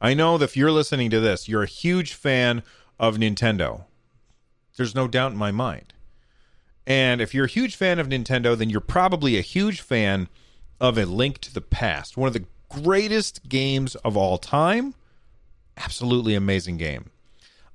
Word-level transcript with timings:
I 0.00 0.14
know 0.14 0.38
that 0.38 0.44
if 0.44 0.56
you're 0.56 0.72
listening 0.72 1.10
to 1.10 1.20
this, 1.20 1.48
you're 1.48 1.62
a 1.62 1.66
huge 1.66 2.12
fan 2.12 2.62
of 2.98 3.16
Nintendo. 3.16 3.84
There's 4.76 4.94
no 4.94 5.08
doubt 5.08 5.32
in 5.32 5.38
my 5.38 5.50
mind. 5.50 5.92
And 6.86 7.20
if 7.20 7.34
you're 7.34 7.46
a 7.46 7.48
huge 7.48 7.76
fan 7.76 7.98
of 7.98 8.08
Nintendo, 8.08 8.56
then 8.56 8.70
you're 8.70 8.80
probably 8.80 9.36
a 9.36 9.42
huge 9.42 9.80
fan 9.80 10.28
of 10.80 10.96
A 10.96 11.04
Link 11.04 11.38
to 11.38 11.52
the 11.52 11.60
Past, 11.60 12.16
one 12.16 12.28
of 12.28 12.32
the 12.32 12.46
greatest 12.68 13.48
games 13.48 13.94
of 13.96 14.16
all 14.16 14.38
time. 14.38 14.94
Absolutely 15.76 16.34
amazing 16.34 16.76
game. 16.76 17.10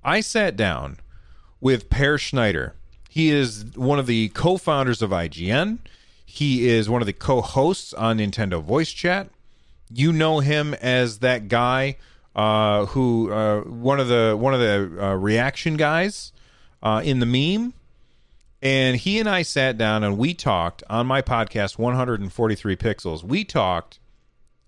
I 0.03 0.21
sat 0.21 0.55
down 0.55 0.97
with 1.61 1.89
Peer 1.89 2.17
Schneider. 2.17 2.75
He 3.09 3.29
is 3.29 3.65
one 3.75 3.99
of 3.99 4.07
the 4.07 4.29
co 4.29 4.57
founders 4.57 5.01
of 5.01 5.11
IGN. 5.11 5.79
He 6.25 6.67
is 6.67 6.89
one 6.89 7.01
of 7.01 7.05
the 7.05 7.13
co 7.13 7.41
hosts 7.41 7.93
on 7.93 8.17
Nintendo 8.17 8.63
Voice 8.63 8.91
Chat. 8.91 9.29
You 9.93 10.11
know 10.11 10.39
him 10.39 10.73
as 10.75 11.19
that 11.19 11.47
guy 11.47 11.97
uh, 12.35 12.85
who 12.87 13.31
uh, 13.31 13.61
one 13.61 13.99
of 13.99 14.07
the 14.07 14.35
one 14.39 14.53
of 14.53 14.59
the 14.59 14.97
uh, 14.99 15.13
reaction 15.15 15.77
guys 15.77 16.31
uh, 16.81 17.01
in 17.03 17.19
the 17.19 17.25
meme, 17.25 17.73
and 18.61 18.97
he 18.97 19.19
and 19.19 19.29
I 19.29 19.43
sat 19.43 19.77
down 19.77 20.03
and 20.03 20.17
we 20.17 20.33
talked 20.33 20.83
on 20.89 21.05
my 21.05 21.21
podcast 21.21 21.77
143 21.77 22.75
Pixels. 22.75 23.23
We 23.23 23.43
talked 23.43 23.99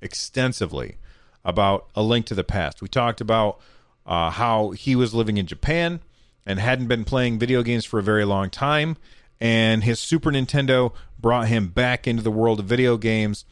extensively 0.02 0.97
about 1.44 1.88
a 1.95 2.03
link 2.03 2.25
to 2.27 2.35
the 2.35 2.44
past. 2.44 2.81
We 2.81 2.88
talked 2.88 3.22
about 3.22 3.59
uh, 4.05 4.29
how 4.29 4.72
he 4.72 4.95
was 4.95 5.13
living 5.13 5.38
in 5.38 5.47
Japan 5.47 6.02
and 6.45 6.59
hadn't 6.59 6.88
been 6.88 7.03
playing 7.03 7.39
video 7.39 7.63
games 7.63 7.85
for 7.85 8.00
a 8.00 8.03
very 8.03 8.25
long 8.25 8.52
time, 8.52 8.97
and 9.39 9.83
his 9.83 10.00
Super 10.00 10.31
Nintendo 10.31 10.94
brought 11.19 11.47
him 11.47 11.69
back 11.69 12.07
into 12.07 12.22
the 12.22 12.31
world 12.31 12.59
of 12.59 12.67
video 12.67 12.97
games 12.97 13.45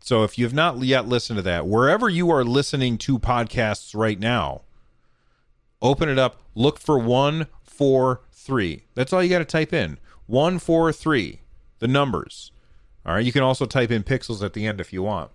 so 0.00 0.24
if 0.24 0.38
you've 0.38 0.54
not 0.54 0.82
yet 0.82 1.08
listened 1.08 1.38
to 1.38 1.42
that, 1.42 1.66
wherever 1.66 2.08
you 2.08 2.30
are 2.30 2.44
listening 2.44 2.98
to 2.98 3.18
podcasts 3.18 3.94
right 3.94 4.18
now, 4.18 4.62
open 5.82 6.08
it 6.08 6.18
up, 6.18 6.40
look 6.54 6.78
for 6.78 6.98
143. 6.98 8.84
That's 8.94 9.12
all 9.12 9.22
you 9.22 9.28
got 9.28 9.38
to 9.38 9.44
type 9.44 9.72
in 9.72 9.98
143, 10.26 11.40
the 11.78 11.88
numbers. 11.88 12.52
All 13.08 13.14
right. 13.14 13.24
You 13.24 13.32
can 13.32 13.42
also 13.42 13.64
type 13.64 13.90
in 13.90 14.02
pixels 14.02 14.42
at 14.42 14.52
the 14.52 14.66
end 14.66 14.80
if 14.80 14.92
you 14.92 15.02
want. 15.02 15.30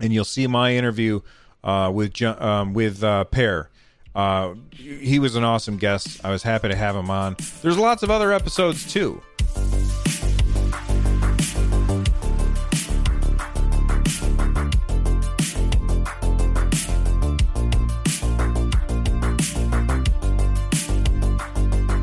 And 0.00 0.12
you'll 0.12 0.24
see 0.24 0.46
my 0.46 0.74
interview 0.74 1.20
uh, 1.64 1.90
with 1.92 2.20
um, 2.22 2.74
with 2.74 3.02
uh, 3.02 3.24
Peer. 3.24 3.70
Uh, 4.14 4.54
he 4.72 5.18
was 5.18 5.36
an 5.36 5.44
awesome 5.44 5.76
guest. 5.76 6.22
I 6.24 6.30
was 6.30 6.42
happy 6.42 6.68
to 6.68 6.74
have 6.74 6.96
him 6.96 7.10
on. 7.10 7.36
There's 7.62 7.78
lots 7.78 8.02
of 8.02 8.10
other 8.10 8.32
episodes 8.32 8.90
too. 8.92 9.22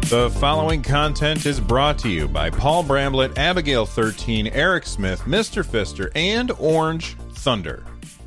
The 0.09 0.29
following 0.39 0.81
content 0.83 1.45
is 1.45 1.59
brought 1.59 1.99
to 1.99 2.07
you 2.07 2.29
by 2.29 2.49
Paul 2.49 2.85
Bramblett, 2.85 3.37
Abigail 3.37 3.85
13, 3.85 4.47
Eric 4.47 4.85
Smith, 4.85 5.23
Mr. 5.23 5.65
Fister, 5.65 6.09
and 6.15 6.49
Orange 6.59 7.17
Thunder. 7.33 7.83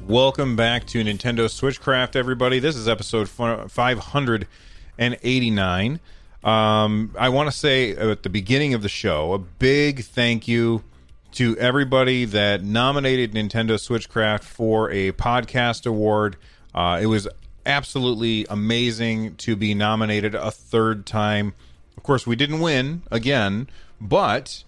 Welcome 0.06 0.56
back 0.56 0.87
to 0.88 1.03
Nintendo 1.03 1.47
Switchcraft, 1.47 2.16
everybody. 2.16 2.59
This 2.59 2.77
is 2.77 2.87
episode 2.87 3.31
589. 3.31 6.00
Um, 6.44 7.15
I 7.19 7.31
want 7.31 7.50
to 7.50 7.56
say 7.56 7.97
at 7.97 8.25
the 8.25 8.31
beginning 8.31 8.75
of 8.75 8.83
the 8.83 8.91
show 8.91 9.33
a 9.33 9.38
big 9.38 10.04
thank 10.04 10.47
you 10.47 10.84
to 11.33 11.56
everybody 11.56 12.27
that 12.27 12.62
nominated 12.62 13.33
Nintendo 13.33 13.77
Switchcraft 13.77 14.44
for 14.44 14.91
a 14.91 15.12
podcast 15.12 15.87
award. 15.87 16.37
Uh, 16.75 16.99
it 17.00 17.06
was 17.06 17.27
absolutely 17.65 18.44
amazing 18.50 19.34
to 19.37 19.56
be 19.56 19.72
nominated 19.72 20.34
a 20.34 20.50
third 20.50 21.06
time 21.06 21.54
of 22.00 22.05
course, 22.05 22.27
we 22.27 22.34
didn't 22.34 22.61
win 22.61 23.03
again, 23.11 23.69
but 24.00 24.65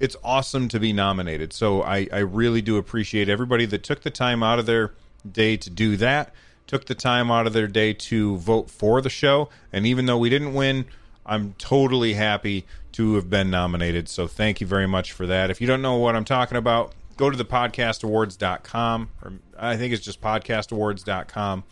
it's 0.00 0.16
awesome 0.24 0.66
to 0.66 0.80
be 0.80 0.92
nominated. 0.92 1.52
So 1.52 1.84
I, 1.84 2.08
I 2.12 2.18
really 2.18 2.60
do 2.60 2.78
appreciate 2.78 3.28
everybody 3.28 3.64
that 3.66 3.84
took 3.84 4.02
the 4.02 4.10
time 4.10 4.42
out 4.42 4.58
of 4.58 4.66
their 4.66 4.92
day 5.30 5.56
to 5.56 5.70
do 5.70 5.96
that, 5.98 6.34
took 6.66 6.86
the 6.86 6.96
time 6.96 7.30
out 7.30 7.46
of 7.46 7.52
their 7.52 7.68
day 7.68 7.92
to 7.92 8.38
vote 8.38 8.68
for 8.72 9.00
the 9.00 9.08
show. 9.08 9.50
And 9.72 9.86
even 9.86 10.06
though 10.06 10.18
we 10.18 10.28
didn't 10.28 10.52
win, 10.52 10.86
I'm 11.24 11.54
totally 11.58 12.14
happy 12.14 12.66
to 12.90 13.14
have 13.14 13.30
been 13.30 13.48
nominated. 13.48 14.08
So 14.08 14.26
thank 14.26 14.60
you 14.60 14.66
very 14.66 14.88
much 14.88 15.12
for 15.12 15.26
that. 15.26 15.48
If 15.48 15.60
you 15.60 15.68
don't 15.68 15.80
know 15.80 15.94
what 15.94 16.16
I'm 16.16 16.24
talking 16.24 16.56
about, 16.56 16.92
go 17.16 17.30
to 17.30 17.36
the 17.36 17.44
podcastawards.com, 17.44 19.10
or 19.22 19.32
I 19.56 19.76
think 19.76 19.94
it's 19.94 20.04
just 20.04 20.20
podcastawards.com 20.20 21.62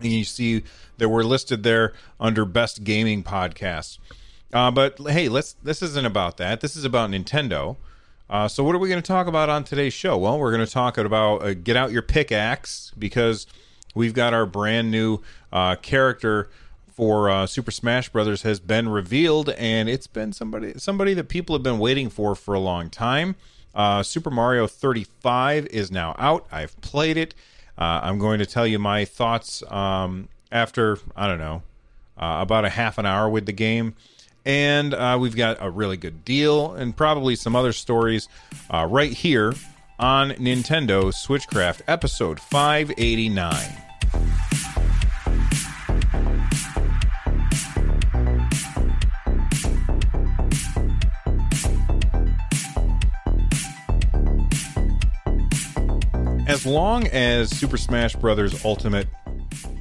and 0.00 0.12
you 0.12 0.24
see 0.24 0.62
that 0.98 1.08
we're 1.08 1.22
listed 1.22 1.62
there 1.62 1.92
under 2.20 2.44
best 2.44 2.84
gaming 2.84 3.22
podcasts. 3.22 3.98
Uh, 4.52 4.70
but 4.70 4.98
hey, 5.08 5.28
let's. 5.28 5.54
This 5.62 5.82
isn't 5.82 6.06
about 6.06 6.36
that. 6.36 6.60
This 6.60 6.76
is 6.76 6.84
about 6.84 7.10
Nintendo. 7.10 7.76
Uh, 8.28 8.48
so 8.48 8.64
what 8.64 8.74
are 8.74 8.78
we 8.78 8.88
going 8.88 9.02
to 9.02 9.06
talk 9.06 9.26
about 9.26 9.48
on 9.48 9.64
today's 9.64 9.92
show? 9.92 10.16
Well, 10.16 10.38
we're 10.38 10.52
going 10.52 10.66
to 10.66 10.72
talk 10.72 10.98
about 10.98 11.42
uh, 11.42 11.54
get 11.54 11.76
out 11.76 11.92
your 11.92 12.02
pickaxe 12.02 12.92
because 12.98 13.46
we've 13.94 14.14
got 14.14 14.34
our 14.34 14.46
brand 14.46 14.90
new 14.90 15.20
uh, 15.52 15.76
character 15.76 16.48
for 16.96 17.28
uh, 17.28 17.46
Super 17.46 17.70
Smash 17.70 18.08
Brothers 18.08 18.42
has 18.42 18.58
been 18.58 18.88
revealed, 18.88 19.50
and 19.50 19.88
it's 19.88 20.06
been 20.06 20.32
somebody 20.32 20.72
somebody 20.78 21.12
that 21.14 21.28
people 21.28 21.54
have 21.54 21.62
been 21.62 21.78
waiting 21.78 22.08
for 22.08 22.34
for 22.34 22.54
a 22.54 22.60
long 22.60 22.88
time. 22.88 23.36
Uh, 23.74 24.02
Super 24.02 24.30
Mario 24.30 24.66
35 24.66 25.66
is 25.66 25.90
now 25.90 26.16
out. 26.18 26.46
I've 26.50 26.80
played 26.80 27.18
it. 27.18 27.34
Uh, 27.78 28.00
I'm 28.02 28.18
going 28.18 28.38
to 28.38 28.46
tell 28.46 28.66
you 28.66 28.78
my 28.78 29.04
thoughts 29.04 29.62
um, 29.70 30.28
after, 30.50 30.98
I 31.14 31.26
don't 31.26 31.38
know, 31.38 31.62
uh, 32.16 32.38
about 32.40 32.64
a 32.64 32.70
half 32.70 32.98
an 32.98 33.06
hour 33.06 33.28
with 33.28 33.46
the 33.46 33.52
game. 33.52 33.94
And 34.44 34.94
uh, 34.94 35.18
we've 35.20 35.36
got 35.36 35.58
a 35.60 35.70
really 35.70 35.96
good 35.96 36.24
deal 36.24 36.72
and 36.74 36.96
probably 36.96 37.34
some 37.34 37.56
other 37.56 37.72
stories 37.72 38.28
uh, 38.70 38.86
right 38.88 39.12
here 39.12 39.54
on 39.98 40.30
Nintendo 40.30 41.12
Switchcraft 41.12 41.82
episode 41.88 42.38
589. 42.38 44.55
As 56.56 56.64
long 56.64 57.06
as 57.08 57.50
Super 57.50 57.76
Smash 57.76 58.16
Brothers 58.16 58.64
Ultimate 58.64 59.08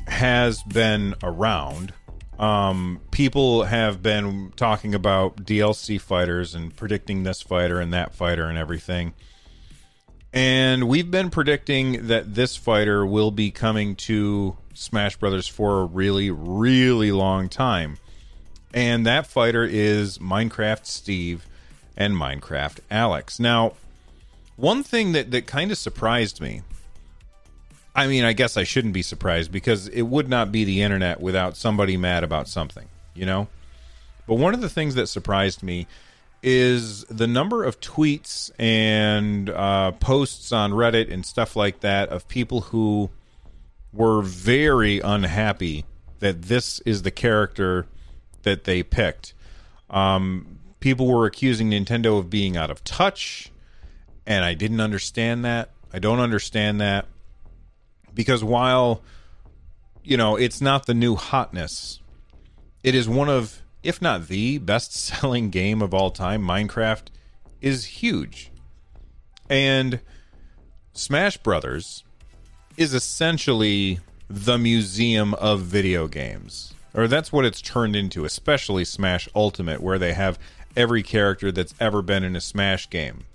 has 0.08 0.62
been 0.64 1.16
around, 1.24 1.94
um, 2.38 3.00
people 3.12 3.64
have 3.64 4.04
been 4.04 4.52
talking 4.58 4.94
about 4.94 5.38
DLC 5.38 6.02
fighters 6.02 6.54
and 6.54 6.76
predicting 6.76 7.24
this 7.24 7.42
fighter 7.42 7.80
and 7.80 7.94
that 7.94 8.14
fighter 8.14 8.48
and 8.48 8.58
everything. 8.58 9.14
And 10.34 10.90
we've 10.90 11.10
been 11.10 11.30
predicting 11.30 12.08
that 12.08 12.36
this 12.36 12.58
fighter 12.58 13.06
will 13.06 13.32
be 13.32 13.52
coming 13.52 13.96
to 13.96 14.58
Smash 14.74 15.16
Brothers 15.16 15.48
for 15.48 15.80
a 15.80 15.86
really, 15.86 16.30
really 16.30 17.14
long 17.14 17.48
time. 17.48 18.00
And 18.74 19.06
that 19.06 19.28
fighter 19.28 19.64
is 19.64 20.18
Minecraft 20.18 20.86
Steve 20.86 21.48
and 21.96 22.16
Minecraft 22.16 22.80
Alex. 22.92 23.40
Now, 23.40 23.76
one 24.56 24.84
thing 24.84 25.12
that, 25.14 25.32
that 25.32 25.48
kind 25.48 25.72
of 25.72 25.78
surprised 25.78 26.42
me, 26.42 26.62
I 27.96 28.08
mean, 28.08 28.26
I 28.26 28.34
guess 28.34 28.58
I 28.58 28.64
shouldn't 28.64 28.94
be 28.94 29.02
surprised 29.02 29.52
because 29.52 29.88
it 29.88 30.04
would 30.04 30.28
not 30.28 30.52
be 30.52 30.64
the 30.64 30.82
internet 30.82 31.22
without 31.22 31.56
somebody 31.56 31.98
mad 31.98 32.24
about 32.24 32.48
something, 32.48 32.88
you 33.14 33.26
know? 33.26 33.48
But 34.28 34.36
one 34.36 34.54
of 34.54 34.62
the 34.62 34.70
things 34.70 34.96
that 34.96 35.08
surprised 35.08 35.64
me 35.64 35.88
is 36.44 37.06
the 37.06 37.28
number 37.28 37.64
of 37.64 37.80
tweets 37.80 38.52
and 38.60 39.50
uh, 39.50 39.92
posts 39.94 40.52
on 40.52 40.72
Reddit 40.72 41.12
and 41.12 41.26
stuff 41.26 41.56
like 41.56 41.80
that 41.80 42.10
of 42.10 42.28
people 42.28 42.62
who 42.62 43.10
were 43.94 44.22
very 44.22 45.00
unhappy 45.00 45.86
that 46.20 46.44
this 46.44 46.80
is 46.82 47.02
the 47.02 47.12
character 47.12 47.88
that 48.44 48.66
they 48.66 48.84
picked. 48.84 49.34
Um, 49.90 50.60
people 50.80 51.08
were 51.08 51.26
accusing 51.26 51.72
Nintendo 51.72 52.20
of 52.20 52.30
being 52.30 52.58
out 52.58 52.70
of 52.70 52.84
touch 52.84 53.52
and 54.26 54.44
I 54.46 54.54
didn't 54.54 54.82
understand 54.82 55.46
that. 55.46 55.70
I 55.94 56.00
don't 56.00 56.20
understand 56.20 56.82
that. 56.82 57.06
because 58.14 58.44
while 58.44 59.02
you 60.04 60.18
know 60.18 60.36
it's 60.36 60.62
not 60.62 60.86
the 60.86 60.94
new 60.94 61.16
hotness, 61.16 62.00
it 62.84 62.96
is 62.96 63.08
one 63.10 63.30
of, 63.30 63.62
if 63.84 64.02
not 64.02 64.28
the 64.28 64.58
best 64.58 64.94
selling 64.94 65.50
game 65.50 65.82
of 65.82 65.94
all 65.94 66.12
time. 66.12 66.42
Minecraft 66.42 67.08
is 67.62 67.86
huge, 67.86 68.52
and 69.50 70.00
Smash 70.94 71.38
Brothers 71.38 72.04
is 72.78 72.94
essentially 72.94 74.00
the 74.30 74.58
museum 74.58 75.34
of 75.36 75.62
video 75.62 76.08
games. 76.08 76.74
Or 76.94 77.08
that's 77.10 77.32
what 77.32 77.44
it's 77.44 77.62
turned 77.62 77.96
into, 77.96 78.24
especially 78.24 78.86
Smash 78.86 79.28
Ultimate, 79.36 79.82
where 79.82 80.00
they 80.00 80.14
have 80.14 80.40
every 80.78 81.04
character 81.04 81.52
that's 81.52 81.76
ever 81.80 82.02
been 82.02 82.24
in 82.24 82.38
a 82.38 82.42
Smash 82.42 82.90
game. 82.90 83.26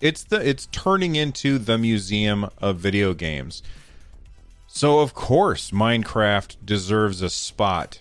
It's 0.00 0.24
the 0.24 0.36
it's 0.36 0.66
turning 0.66 1.16
into 1.16 1.58
the 1.58 1.78
museum 1.78 2.48
of 2.58 2.78
video 2.78 3.14
games. 3.14 3.62
So 4.66 5.00
of 5.00 5.14
course 5.14 5.70
Minecraft 5.70 6.56
deserves 6.64 7.22
a 7.22 7.30
spot 7.30 8.00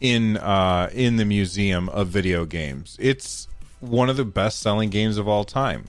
in 0.00 0.36
uh 0.36 0.90
in 0.92 1.16
the 1.16 1.24
museum 1.24 1.88
of 1.88 2.08
video 2.08 2.44
games. 2.44 2.96
It's 3.00 3.48
one 3.80 4.08
of 4.08 4.16
the 4.16 4.24
best 4.24 4.60
selling 4.60 4.90
games 4.90 5.18
of 5.18 5.28
all 5.28 5.44
time. 5.44 5.86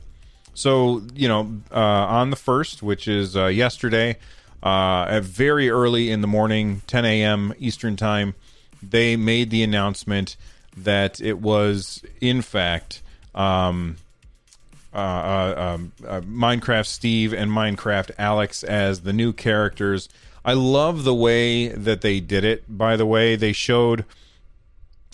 So, 0.57 1.03
you 1.13 1.27
know, 1.27 1.61
uh, 1.71 1.79
on 1.79 2.31
the 2.31 2.35
first, 2.35 2.81
which 2.81 3.07
is 3.07 3.37
uh, 3.37 3.45
yesterday, 3.45 4.17
uh, 4.63 5.05
at 5.07 5.23
very 5.23 5.69
early 5.69 6.09
in 6.09 6.21
the 6.21 6.27
morning, 6.27 6.81
10 6.87 7.05
a.m. 7.05 7.53
Eastern 7.59 7.95
Time, 7.95 8.33
they 8.81 9.15
made 9.15 9.51
the 9.51 9.61
announcement 9.61 10.35
that 10.75 11.21
it 11.21 11.39
was, 11.39 12.03
in 12.21 12.41
fact, 12.41 13.03
um, 13.35 13.97
um, 15.01 15.91
uh, 16.07 16.21
Minecraft 16.21 16.85
Steve 16.85 17.33
and 17.33 17.51
Minecraft 17.51 18.11
Alex 18.17 18.63
as 18.63 19.01
the 19.01 19.13
new 19.13 19.33
characters. 19.33 20.09
I 20.43 20.53
love 20.53 21.03
the 21.03 21.13
way 21.13 21.67
that 21.67 22.01
they 22.01 22.19
did 22.19 22.43
it. 22.43 22.63
By 22.67 22.95
the 22.95 23.05
way, 23.05 23.35
they 23.35 23.53
showed 23.53 24.05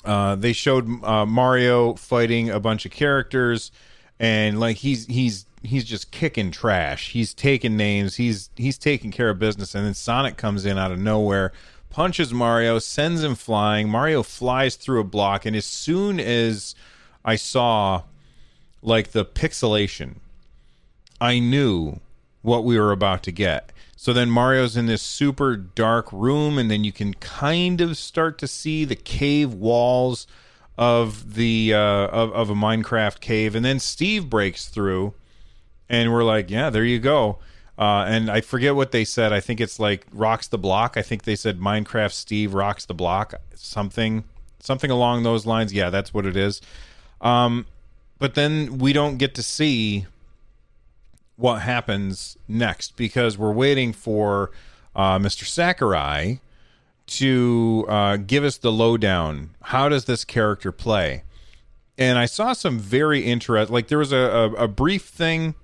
uh, 0.06 0.36
they 0.36 0.54
showed 0.54 1.04
uh, 1.04 1.26
Mario 1.26 1.96
fighting 1.96 2.50
a 2.50 2.60
bunch 2.60 2.86
of 2.86 2.92
characters, 2.92 3.72
and 4.20 4.60
like 4.60 4.78
he's 4.78 5.06
he's 5.08 5.46
he's 5.64 5.86
just 5.86 6.12
kicking 6.12 6.52
trash. 6.52 7.12
He's 7.12 7.34
taking 7.34 7.78
names. 7.78 8.16
He's 8.16 8.50
he's 8.56 8.78
taking 8.78 9.12
care 9.12 9.30
of 9.30 9.40
business, 9.40 9.76
and 9.76 9.86
then 9.86 9.94
Sonic 9.94 10.38
comes 10.38 10.66
in 10.66 10.78
out 10.78 10.92
of 10.92 11.00
nowhere, 11.00 11.54
punches 11.90 12.34
Mario, 12.34 12.80
sends 12.80 13.24
him 13.24 13.36
flying. 13.36 13.90
Mario 13.90 14.24
flies 14.24 14.76
through 14.76 15.00
a 15.00 15.06
block, 15.06 15.46
and 15.46 15.56
as 15.56 15.66
soon 15.66 16.20
as 16.20 16.76
I 17.24 17.38
saw 17.38 18.04
like 18.84 19.12
the 19.12 19.26
pixelation, 19.26 20.18
I 21.20 21.40
knew 21.40 22.00
what 22.42 22.64
we 22.64 22.80
were 22.80 22.92
about 22.92 23.24
to 23.24 23.32
get. 23.32 23.72
So 23.96 24.12
then 24.12 24.30
Mario's 24.30 24.76
in 24.76 24.86
this 24.86 25.02
super 25.02 25.56
dark 25.56 26.12
room, 26.12 26.58
and 26.58 26.70
then 26.70 26.84
you 26.84 26.92
can 26.92 27.14
kind 27.14 27.80
of 27.80 27.98
start 27.98 28.38
to 28.40 28.48
see 28.48 28.84
the 28.84 28.96
cave 28.96 29.54
walls 29.54 30.28
of 30.78 31.36
the 31.36 31.74
uh, 31.74 31.78
of, 32.08 32.34
of 32.34 32.50
a 32.50 32.54
Minecraft 32.54 33.22
cave, 33.22 33.56
and 33.56 33.64
then 33.64 33.80
Steve 33.80 34.30
breaks 34.30 34.68
through, 34.68 35.14
and 35.88 36.12
we're 36.12 36.24
like, 36.24 36.50
yeah, 36.50 36.70
there 36.70 36.84
you 36.84 37.00
go. 37.00 37.40
Uh, 37.78 38.06
and 38.08 38.30
I 38.30 38.42
forget 38.42 38.76
what 38.76 38.92
they 38.92 39.06
said. 39.06 39.32
I 39.34 39.40
think 39.40 39.62
it's 39.62 39.80
like 39.80 40.06
rocks 40.12 40.48
the 40.48 40.58
block. 40.58 40.98
I 40.98 41.02
think 41.02 41.24
they 41.24 41.36
said 41.36 41.60
Minecraft 41.60 42.12
Steve 42.12 42.54
rocks 42.54 42.86
the 42.86 42.94
block, 42.94 43.34
something 43.56 44.26
something 44.60 44.92
along 44.92 45.24
those 45.24 45.46
lines. 45.46 45.74
Yeah, 45.74 45.90
that's 45.90 46.14
what 46.14 46.26
it 46.26 46.36
is. 46.36 46.62
Um, 47.22 47.66
but 48.24 48.36
then 48.36 48.78
we 48.78 48.94
don't 48.94 49.18
get 49.18 49.36
to 49.36 49.44
see 49.44 50.06
what 51.36 51.62
happens 51.62 52.38
next 52.48 52.96
because 52.96 53.38
we're 53.38 53.52
waiting 53.52 53.92
for 53.92 54.50
uh, 54.96 55.20
Mr. 55.20 55.44
Sakurai 55.44 56.40
to 57.06 57.86
uh, 57.90 58.16
give 58.16 58.46
us 58.46 58.56
the 58.58 58.72
lowdown. 58.72 59.50
How 59.64 59.90
does 59.90 60.06
this 60.06 60.24
character 60.24 60.72
play? 60.72 61.24
And 61.98 62.18
I 62.18 62.26
saw 62.26 62.54
some 62.54 62.80
very 62.80 63.26
interesting, 63.26 63.74
like 63.74 63.90
there 63.90 63.98
was 63.98 64.14
a, 64.14 64.16
a, 64.16 64.52
a 64.54 64.68
brief 64.70 65.04
thing 65.04 65.56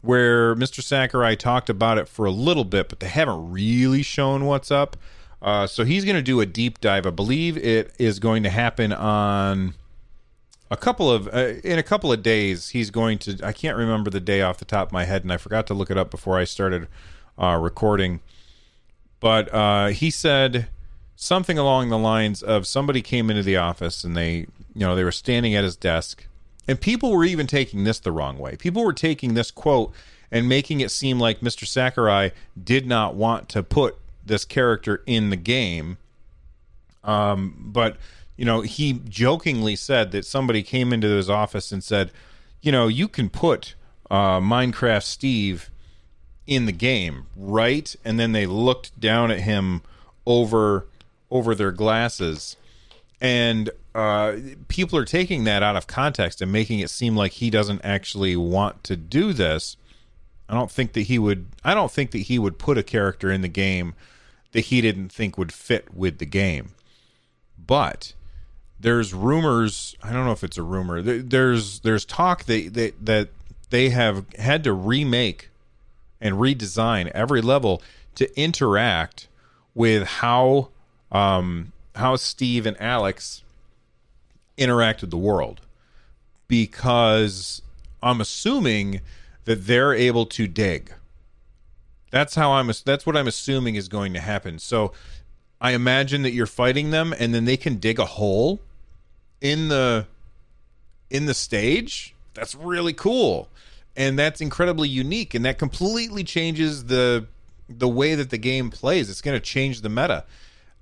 where 0.00 0.56
Mr. 0.56 0.82
Sakurai 0.82 1.36
talked 1.36 1.68
about 1.68 1.98
it 1.98 2.08
for 2.08 2.24
a 2.24 2.30
little 2.30 2.64
bit, 2.64 2.88
but 2.88 3.00
they 3.00 3.08
haven't 3.08 3.52
really 3.52 4.00
shown 4.00 4.46
what's 4.46 4.70
up. 4.70 4.96
Uh, 5.42 5.66
so 5.66 5.84
he's 5.84 6.06
going 6.06 6.16
to 6.16 6.22
do 6.22 6.40
a 6.40 6.46
deep 6.46 6.80
dive. 6.80 7.04
I 7.04 7.10
believe 7.10 7.58
it 7.58 7.92
is 7.98 8.18
going 8.18 8.44
to 8.44 8.50
happen 8.50 8.94
on 8.94 9.74
a 10.70 10.76
couple 10.76 11.10
of 11.10 11.28
uh, 11.28 11.54
in 11.64 11.78
a 11.78 11.82
couple 11.82 12.12
of 12.12 12.22
days. 12.22 12.70
He's 12.70 12.90
going 12.90 13.18
to. 13.18 13.38
I 13.42 13.52
can't 13.52 13.76
remember 13.76 14.10
the 14.10 14.20
day 14.20 14.42
off 14.42 14.58
the 14.58 14.64
top 14.64 14.88
of 14.88 14.92
my 14.92 15.04
head, 15.04 15.22
and 15.22 15.32
I 15.32 15.36
forgot 15.36 15.66
to 15.68 15.74
look 15.74 15.90
it 15.90 15.98
up 15.98 16.10
before 16.10 16.38
I 16.38 16.44
started 16.44 16.88
uh, 17.38 17.58
recording. 17.60 18.20
But 19.20 19.52
uh, 19.52 19.88
he 19.88 20.10
said 20.10 20.68
something 21.16 21.58
along 21.58 21.88
the 21.88 21.98
lines 21.98 22.42
of 22.42 22.66
somebody 22.66 23.02
came 23.02 23.28
into 23.28 23.42
the 23.42 23.56
office 23.56 24.04
and 24.04 24.16
they, 24.16 24.36
you 24.36 24.46
know, 24.76 24.94
they 24.94 25.02
were 25.02 25.10
standing 25.10 25.56
at 25.56 25.64
his 25.64 25.74
desk 25.74 26.28
and 26.68 26.78
people 26.78 27.10
were 27.10 27.24
even 27.24 27.46
taking 27.46 27.84
this 27.84 27.98
the 27.98 28.12
wrong 28.12 28.38
way. 28.38 28.54
People 28.54 28.84
were 28.84 28.92
taking 28.92 29.32
this 29.32 29.50
quote 29.50 29.92
and 30.30 30.46
making 30.46 30.80
it 30.80 30.90
seem 30.90 31.18
like 31.18 31.40
Mr. 31.40 31.66
Sakurai 31.66 32.30
did 32.62 32.86
not 32.86 33.14
want 33.14 33.48
to 33.48 33.62
put 33.62 33.96
this 34.24 34.44
character 34.44 35.02
in 35.06 35.30
the 35.30 35.36
game. 35.36 35.96
Um, 37.02 37.56
but 37.58 37.96
you 38.38 38.46
know, 38.46 38.62
he 38.62 38.94
jokingly 39.06 39.76
said 39.76 40.12
that 40.12 40.24
somebody 40.24 40.62
came 40.62 40.94
into 40.94 41.08
his 41.08 41.28
office 41.28 41.70
and 41.70 41.84
said, 41.84 42.10
you 42.62 42.72
know, 42.72 42.88
you 42.88 43.06
can 43.06 43.28
put 43.28 43.74
uh, 44.10 44.40
Minecraft 44.40 45.02
Steve 45.02 45.68
in 46.46 46.64
the 46.64 46.72
game, 46.72 47.26
right? 47.36 47.94
And 48.04 48.18
then 48.18 48.32
they 48.32 48.46
looked 48.46 48.98
down 48.98 49.30
at 49.30 49.40
him 49.40 49.82
over 50.24 50.86
over 51.30 51.54
their 51.54 51.72
glasses 51.72 52.56
and 53.20 53.70
uh, 53.94 54.36
people 54.68 54.98
are 54.98 55.04
taking 55.04 55.44
that 55.44 55.62
out 55.62 55.76
of 55.76 55.86
context 55.86 56.40
and 56.40 56.52
making 56.52 56.78
it 56.78 56.90
seem 56.90 57.16
like 57.16 57.32
he 57.32 57.50
doesn't 57.50 57.80
actually 57.84 58.36
want 58.36 58.84
to 58.84 58.96
do 58.96 59.32
this. 59.32 59.76
I 60.48 60.54
don't 60.54 60.70
think 60.70 60.92
that 60.92 61.02
he 61.02 61.18
would. 61.18 61.46
I 61.64 61.74
don't 61.74 61.90
think 61.90 62.12
that 62.12 62.18
he 62.18 62.38
would 62.38 62.58
put 62.58 62.78
a 62.78 62.82
character 62.82 63.30
in 63.30 63.42
the 63.42 63.48
game 63.48 63.94
that 64.52 64.66
he 64.66 64.80
didn't 64.80 65.10
think 65.10 65.36
would 65.36 65.52
fit 65.52 65.92
with 65.92 66.18
the 66.18 66.26
game. 66.26 66.70
But 67.58 68.14
there's 68.80 69.12
rumors. 69.12 69.96
I 70.02 70.12
don't 70.12 70.24
know 70.24 70.32
if 70.32 70.44
it's 70.44 70.58
a 70.58 70.62
rumor. 70.62 71.02
There's 71.02 71.80
there's 71.80 72.04
talk 72.04 72.44
that 72.44 72.74
that 72.74 73.04
that 73.04 73.28
they 73.70 73.90
have 73.90 74.24
had 74.34 74.64
to 74.64 74.72
remake 74.72 75.50
and 76.20 76.36
redesign 76.36 77.08
every 77.08 77.40
level 77.40 77.82
to 78.14 78.40
interact 78.40 79.28
with 79.74 80.06
how 80.06 80.68
um, 81.10 81.72
how 81.94 82.16
Steve 82.16 82.66
and 82.66 82.80
Alex 82.80 83.42
interact 84.56 85.00
with 85.00 85.10
the 85.10 85.16
world 85.16 85.60
because 86.48 87.62
I'm 88.02 88.20
assuming 88.20 89.00
that 89.44 89.66
they're 89.66 89.94
able 89.94 90.26
to 90.26 90.46
dig. 90.46 90.92
That's 92.10 92.34
how 92.34 92.52
I'm 92.52 92.70
that's 92.84 93.06
what 93.06 93.16
I'm 93.16 93.28
assuming 93.28 93.74
is 93.74 93.88
going 93.88 94.14
to 94.14 94.20
happen. 94.20 94.58
So 94.58 94.92
I 95.60 95.72
imagine 95.72 96.22
that 96.22 96.32
you're 96.32 96.46
fighting 96.46 96.90
them 96.90 97.14
and 97.18 97.34
then 97.34 97.44
they 97.44 97.56
can 97.56 97.76
dig 97.76 97.98
a 97.98 98.04
hole 98.04 98.60
in 99.40 99.68
the 99.68 100.06
in 101.10 101.26
the 101.26 101.34
stage. 101.34 102.14
That's 102.34 102.54
really 102.54 102.92
cool. 102.92 103.48
And 103.96 104.18
that's 104.18 104.40
incredibly 104.40 104.88
unique 104.88 105.34
and 105.34 105.44
that 105.44 105.58
completely 105.58 106.24
changes 106.24 106.84
the 106.84 107.26
the 107.68 107.88
way 107.88 108.14
that 108.14 108.30
the 108.30 108.38
game 108.38 108.70
plays. 108.70 109.10
It's 109.10 109.20
going 109.20 109.36
to 109.36 109.44
change 109.44 109.80
the 109.80 109.88
meta 109.88 110.24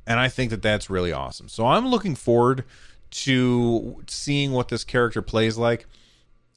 and 0.07 0.21
I 0.21 0.29
think 0.29 0.51
that 0.51 0.63
that's 0.63 0.89
really 0.89 1.13
awesome. 1.13 1.49
So 1.49 1.67
I'm 1.67 1.89
looking 1.89 2.15
forward 2.15 2.65
to 3.11 4.03
seeing 4.07 4.53
what 4.53 4.69
this 4.69 4.85
character 4.85 5.21
plays 5.21 5.59
like. 5.59 5.87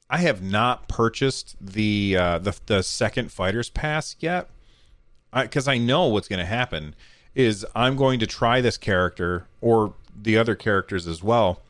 I 0.08 0.18
have 0.18 0.42
not 0.42 0.88
purchased 0.88 1.56
the 1.60 2.16
uh, 2.16 2.38
the 2.38 2.58
the 2.66 2.82
second 2.82 3.32
fighters 3.32 3.70
pass 3.70 4.16
yet, 4.20 4.48
because 5.32 5.68
I, 5.68 5.74
I 5.74 5.78
know 5.78 6.06
what's 6.06 6.28
going 6.28 6.40
to 6.40 6.44
happen 6.44 6.94
is 7.34 7.64
I'm 7.74 7.96
going 7.96 8.18
to 8.20 8.26
try 8.26 8.60
this 8.60 8.76
character 8.76 9.46
or 9.60 9.94
the 10.20 10.36
other 10.36 10.56
characters 10.56 11.06
as 11.06 11.22
well, 11.22 11.62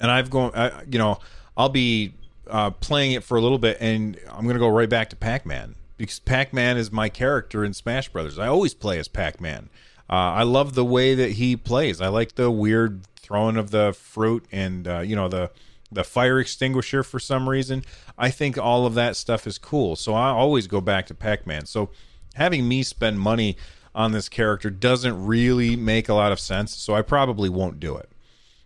and 0.00 0.10
I've 0.10 0.30
gone, 0.30 0.52
I, 0.54 0.82
you 0.90 0.98
know, 0.98 1.18
I'll 1.56 1.68
be 1.68 2.14
uh, 2.48 2.70
playing 2.70 3.12
it 3.12 3.22
for 3.22 3.36
a 3.36 3.40
little 3.40 3.58
bit, 3.58 3.76
and 3.80 4.18
I'm 4.28 4.44
going 4.44 4.54
to 4.54 4.60
go 4.60 4.68
right 4.68 4.88
back 4.88 5.10
to 5.10 5.16
Pac 5.16 5.46
Man 5.46 5.74
because 5.96 6.18
Pac 6.18 6.52
Man 6.52 6.76
is 6.76 6.90
my 6.90 7.08
character 7.08 7.64
in 7.64 7.74
Smash 7.74 8.08
Brothers. 8.08 8.38
I 8.38 8.46
always 8.48 8.74
play 8.74 8.98
as 8.98 9.08
Pac 9.08 9.40
Man. 9.40 9.68
Uh, 10.08 10.14
I 10.14 10.42
love 10.42 10.74
the 10.74 10.84
way 10.84 11.14
that 11.14 11.32
he 11.32 11.56
plays. 11.56 12.00
I 12.00 12.08
like 12.08 12.34
the 12.34 12.50
weird 12.50 13.06
throwing 13.16 13.56
of 13.56 13.70
the 13.70 13.92
fruit 13.92 14.44
and 14.50 14.88
uh, 14.88 14.98
you 15.00 15.14
know 15.14 15.28
the 15.28 15.52
the 15.92 16.04
fire 16.04 16.38
extinguisher 16.38 17.02
for 17.02 17.18
some 17.18 17.48
reason. 17.48 17.84
I 18.18 18.30
think 18.30 18.58
all 18.58 18.86
of 18.86 18.94
that 18.94 19.16
stuff 19.16 19.46
is 19.46 19.58
cool. 19.58 19.96
So 19.96 20.14
I 20.14 20.28
always 20.30 20.66
go 20.66 20.80
back 20.80 21.06
to 21.06 21.14
Pac-Man. 21.14 21.66
So 21.66 21.90
having 22.34 22.68
me 22.68 22.82
spend 22.82 23.18
money 23.18 23.56
on 23.94 24.12
this 24.12 24.28
character 24.28 24.70
doesn't 24.70 25.26
really 25.26 25.74
make 25.76 26.08
a 26.08 26.14
lot 26.14 26.32
of 26.32 26.38
sense. 26.38 26.76
So 26.76 26.94
I 26.94 27.02
probably 27.02 27.48
won't 27.48 27.80
do 27.80 27.96
it. 27.96 28.09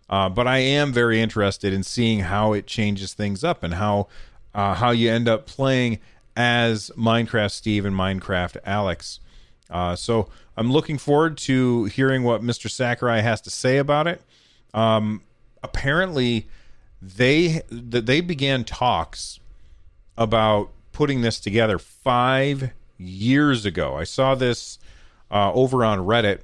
Uh, 0.09 0.29
but 0.29 0.47
I 0.47 0.59
am 0.59 0.93
very 0.93 1.19
interested 1.19 1.73
in 1.73 1.83
seeing 1.83 2.21
how 2.21 2.53
it 2.53 2.67
changes 2.67 3.13
things 3.13 3.43
up 3.43 3.63
and 3.63 3.75
how 3.75 4.07
uh, 4.53 4.75
how 4.75 4.91
you 4.91 5.11
end 5.11 5.27
up 5.27 5.45
playing 5.45 5.99
as 6.35 6.91
Minecraft 6.97 7.51
Steve 7.51 7.85
and 7.85 7.95
Minecraft 7.95 8.57
Alex. 8.65 9.19
Uh, 9.69 9.95
so 9.95 10.29
I'm 10.55 10.71
looking 10.71 10.97
forward 10.97 11.37
to 11.39 11.85
hearing 11.85 12.23
what 12.23 12.41
Mr. 12.41 12.69
Sakurai 12.69 13.21
has 13.21 13.41
to 13.41 13.49
say 13.49 13.77
about 13.77 14.07
it. 14.07 14.21
Um, 14.73 15.21
apparently, 15.63 16.47
they 17.01 17.61
they 17.69 18.21
began 18.21 18.63
talks 18.63 19.39
about 20.17 20.69
putting 20.91 21.21
this 21.21 21.39
together 21.39 21.77
five 21.77 22.71
years 22.97 23.65
ago. 23.65 23.97
I 23.97 24.03
saw 24.03 24.35
this 24.35 24.79
uh, 25.29 25.51
over 25.51 25.83
on 25.83 25.99
Reddit. 25.99 26.41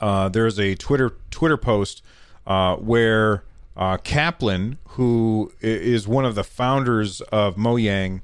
Uh, 0.00 0.28
there's 0.28 0.58
a 0.58 0.74
Twitter 0.74 1.14
Twitter 1.30 1.56
post 1.56 2.02
uh, 2.46 2.76
where 2.76 3.44
uh, 3.76 3.96
Kaplan, 3.98 4.78
who 4.88 5.52
is 5.60 6.06
one 6.06 6.24
of 6.24 6.34
the 6.34 6.44
founders 6.44 7.20
of 7.22 7.56
Mojang, 7.56 8.20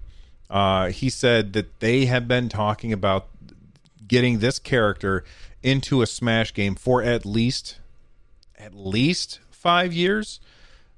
uh, 0.51 0.89
he 0.89 1.11
said 1.11 1.53
that 1.53 1.81
they 1.81 2.07
have 2.07 2.27
been 2.27 2.49
talking 2.49 2.93
about 2.93 3.29
getting 4.07 4.39
this 4.39 4.59
character 4.59 5.25
into 5.63 6.03
a 6.03 6.07
Smash 6.07 6.55
game 6.55 6.75
for 6.75 7.03
at 7.03 7.27
least 7.27 7.79
at 8.59 8.75
least 8.75 9.41
five 9.51 9.93
years. 9.93 10.41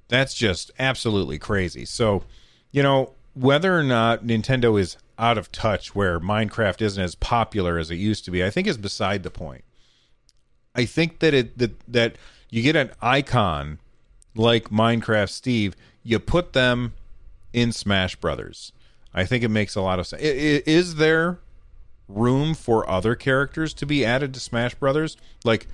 That's 0.09 0.35
just 0.35 0.71
absolutely 0.79 1.39
crazy. 1.39 1.85
So, 1.85 2.25
you 2.73 2.83
know, 2.83 3.12
whether 3.35 3.79
or 3.79 3.83
not 3.83 4.25
Nintendo 4.25 4.81
is 4.81 4.97
out 5.19 5.39
of 5.39 5.53
touch 5.53 5.95
where 5.95 6.19
Minecraft 6.19 6.81
isn't 6.81 7.03
as 7.03 7.15
popular 7.15 7.79
as 7.79 7.91
it 7.91 7.97
used 7.97 8.25
to 8.25 8.31
be, 8.31 8.45
I 8.45 8.50
think 8.50 8.67
is 8.67 8.79
beside 8.79 9.23
the 9.23 9.31
point. 9.31 9.65
I 10.75 10.85
think 10.85 11.19
that 11.19 11.35
it 11.35 11.59
that 11.59 11.73
that 11.89 12.17
you 12.50 12.62
get 12.62 12.76
an 12.76 12.90
icon 13.00 13.78
like 14.35 14.71
Minecraft 14.71 15.30
Steve, 15.30 15.75
you 16.02 16.19
put 16.19 16.52
them 16.52 16.95
in 17.52 17.73
Smash 17.73 18.16
Brothers. 18.16 18.73
I 19.12 19.25
think 19.25 19.42
it 19.42 19.49
makes 19.49 19.75
a 19.75 19.80
lot 19.80 19.99
of 19.99 20.07
sense. 20.07 20.23
Is 20.23 20.97
there 20.97 21.40
room 22.09 22.54
for 22.54 22.88
other 22.88 23.14
characters 23.14 23.73
to 23.75 23.87
be 23.87 24.04
added 24.04 24.35
to 24.35 24.40
Smash 24.40 24.75
Brothers, 24.75 25.16
like 25.45 25.66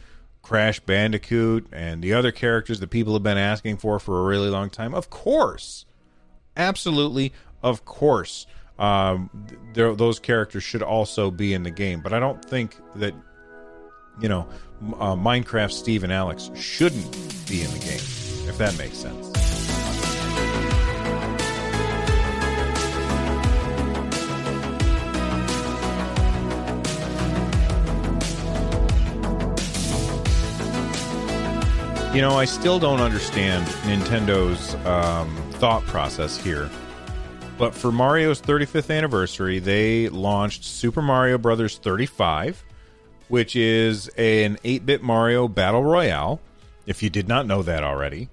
Crash 0.42 0.80
Bandicoot 0.80 1.66
and 1.72 2.02
the 2.02 2.12
other 2.12 2.32
characters 2.32 2.80
that 2.80 2.88
people 2.88 3.12
have 3.14 3.22
been 3.22 3.38
asking 3.38 3.78
for 3.78 3.98
for 3.98 4.20
a 4.20 4.24
really 4.24 4.48
long 4.48 4.70
time? 4.70 4.94
Of 4.94 5.10
course, 5.10 5.84
absolutely, 6.56 7.32
of 7.62 7.84
course. 7.84 8.46
Um, 8.78 9.30
those 9.72 10.18
characters 10.18 10.62
should 10.62 10.82
also 10.82 11.30
be 11.30 11.54
in 11.54 11.62
the 11.62 11.70
game, 11.70 12.00
but 12.02 12.12
I 12.12 12.20
don't 12.20 12.44
think 12.44 12.76
that 12.96 13.14
you 14.20 14.28
know 14.28 14.48
uh, 14.94 15.14
Minecraft 15.14 15.72
Steve 15.72 16.04
and 16.04 16.12
Alex 16.12 16.50
shouldn't 16.54 17.10
be 17.48 17.62
in 17.62 17.70
the 17.72 17.78
game, 17.78 18.00
if 18.48 18.58
that 18.58 18.76
makes 18.78 18.96
sense. 18.96 19.26
You 32.14 32.22
know, 32.22 32.38
I 32.38 32.46
still 32.46 32.78
don't 32.78 33.00
understand 33.00 33.66
Nintendo's 33.84 34.74
um, 34.86 35.36
thought 35.52 35.82
process 35.82 36.38
here. 36.38 36.70
But 37.58 37.74
for 37.74 37.92
Mario's 37.92 38.40
35th 38.40 38.94
anniversary, 38.94 39.58
they 39.58 40.08
launched 40.08 40.64
Super 40.64 41.02
Mario 41.02 41.36
Brothers 41.36 41.76
35, 41.76 42.64
which 43.28 43.56
is 43.56 44.08
an 44.16 44.56
8-bit 44.64 45.02
Mario 45.02 45.48
battle 45.48 45.84
royale. 45.84 46.40
If 46.86 47.02
you 47.02 47.10
did 47.10 47.26
not 47.26 47.46
know 47.46 47.62
that 47.62 47.82
already, 47.82 48.28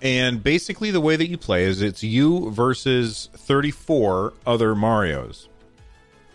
and 0.00 0.42
basically 0.42 0.90
the 0.90 1.00
way 1.00 1.16
that 1.16 1.28
you 1.28 1.36
play 1.36 1.64
is 1.64 1.82
it's 1.82 2.02
you 2.02 2.50
versus 2.50 3.28
34 3.34 4.32
other 4.46 4.74
Mario's. 4.74 5.48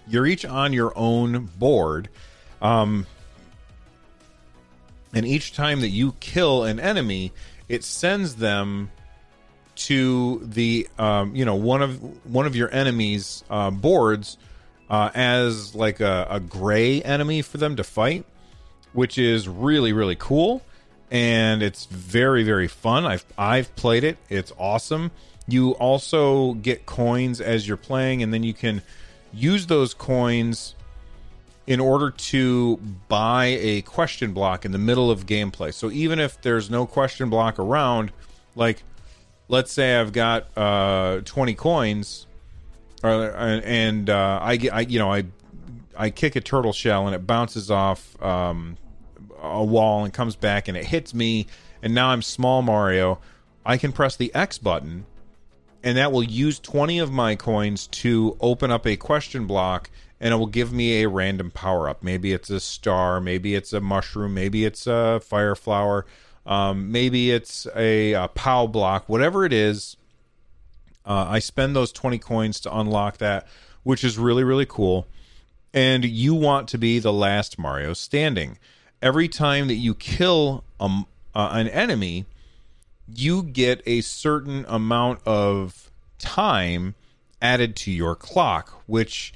You're 0.07 0.25
each 0.25 0.45
on 0.45 0.73
your 0.73 0.91
own 0.95 1.45
board. 1.57 2.09
Um, 2.61 3.05
and 5.13 5.25
each 5.25 5.53
time 5.53 5.81
that 5.81 5.89
you 5.89 6.13
kill 6.19 6.63
an 6.63 6.79
enemy, 6.79 7.31
it 7.67 7.83
sends 7.83 8.35
them 8.35 8.89
to 9.75 10.41
the 10.43 10.87
um, 10.97 11.35
you 11.35 11.45
know 11.45 11.55
one 11.55 11.81
of 11.81 11.99
one 12.25 12.45
of 12.45 12.55
your 12.55 12.73
enemies' 12.73 13.43
uh, 13.49 13.71
boards 13.71 14.37
uh, 14.89 15.11
as 15.13 15.75
like 15.75 15.99
a, 15.99 16.27
a 16.29 16.39
gray 16.39 17.01
enemy 17.01 17.41
for 17.41 17.57
them 17.57 17.75
to 17.75 17.83
fight, 17.83 18.25
which 18.93 19.17
is 19.17 19.47
really 19.47 19.93
really 19.93 20.15
cool, 20.15 20.61
and 21.11 21.61
it's 21.61 21.85
very 21.85 22.43
very 22.43 22.67
fun. 22.67 23.05
I've 23.05 23.25
I've 23.37 23.75
played 23.75 24.03
it. 24.03 24.17
It's 24.29 24.51
awesome. 24.57 25.11
You 25.47 25.71
also 25.71 26.53
get 26.53 26.85
coins 26.85 27.41
as 27.41 27.67
you're 27.67 27.77
playing, 27.77 28.23
and 28.23 28.33
then 28.33 28.43
you 28.43 28.53
can 28.53 28.81
use 29.33 29.67
those 29.67 29.93
coins 29.93 30.75
in 31.69 31.79
order 31.79 32.09
to 32.09 32.77
buy 33.07 33.45
a 33.61 33.81
question 33.83 34.33
block 34.33 34.65
in 34.65 34.71
the 34.71 34.77
middle 34.79 35.11
of 35.11 35.27
gameplay. 35.27 35.71
So 35.71 35.91
even 35.91 36.19
if 36.19 36.41
there's 36.41 36.69
no 36.69 36.87
question 36.87 37.29
block 37.29 37.59
around, 37.59 38.11
like 38.55 38.81
let's 39.49 39.71
say 39.71 39.95
I've 39.95 40.11
got 40.11 40.47
uh, 40.57 41.21
20 41.25 41.53
coins, 41.53 42.25
and 43.03 44.09
uh, 44.09 44.39
I 44.41 44.59
I, 44.71 44.81
you 44.81 44.99
know, 44.99 45.11
I 45.11 45.25
I 45.97 46.09
kick 46.09 46.35
a 46.35 46.41
turtle 46.41 46.73
shell 46.73 47.07
and 47.07 47.15
it 47.15 47.25
bounces 47.25 47.71
off 47.71 48.21
um, 48.21 48.77
a 49.41 49.63
wall 49.63 50.03
and 50.03 50.13
comes 50.13 50.35
back 50.35 50.67
and 50.67 50.77
it 50.77 50.85
hits 50.85 51.13
me, 51.13 51.47
and 51.81 51.93
now 51.93 52.09
I'm 52.09 52.21
small 52.21 52.61
Mario. 52.61 53.19
I 53.65 53.77
can 53.77 53.91
press 53.91 54.15
the 54.15 54.33
X 54.33 54.57
button, 54.57 55.05
and 55.83 55.97
that 55.97 56.11
will 56.11 56.23
use 56.23 56.59
20 56.59 56.99
of 56.99 57.11
my 57.11 57.35
coins 57.35 57.87
to 57.87 58.37
open 58.39 58.71
up 58.71 58.87
a 58.87 58.95
question 58.95 59.45
block 59.47 59.89
and 60.19 60.33
it 60.33 60.37
will 60.37 60.47
give 60.47 60.73
me 60.73 61.01
a 61.01 61.09
random 61.09 61.51
power 61.51 61.89
up. 61.89 62.03
Maybe 62.03 62.33
it's 62.33 62.49
a 62.49 62.59
star, 62.59 63.21
maybe 63.21 63.55
it's 63.55 63.73
a 63.73 63.79
mushroom, 63.79 64.33
maybe 64.33 64.65
it's 64.65 64.85
a 64.85 65.21
fire 65.21 65.55
flower, 65.55 66.05
um, 66.45 66.91
maybe 66.91 67.31
it's 67.31 67.67
a, 67.75 68.13
a 68.13 68.27
POW 68.27 68.67
block, 68.67 69.07
whatever 69.07 69.45
it 69.45 69.53
is. 69.53 69.95
Uh, 71.09 71.25
I 71.27 71.39
spend 71.39 71.75
those 71.75 71.91
20 71.91 72.19
coins 72.19 72.59
to 72.61 72.77
unlock 72.77 73.17
that, 73.17 73.47
which 73.81 74.03
is 74.03 74.19
really, 74.19 74.43
really 74.43 74.67
cool. 74.67 75.07
And 75.73 76.05
you 76.05 76.35
want 76.35 76.67
to 76.69 76.77
be 76.77 76.99
the 76.99 77.11
last 77.11 77.57
Mario 77.57 77.93
standing. 77.93 78.59
Every 79.01 79.27
time 79.27 79.67
that 79.69 79.75
you 79.75 79.95
kill 79.95 80.63
a, 80.79 81.03
uh, 81.33 81.49
an 81.51 81.67
enemy, 81.69 82.25
you 83.07 83.41
get 83.41 83.81
a 83.87 84.01
certain 84.01 84.65
amount 84.67 85.21
of 85.25 85.89
time 86.19 86.93
added 87.41 87.75
to 87.75 87.91
your 87.91 88.15
clock, 88.15 88.83
which 88.85 89.33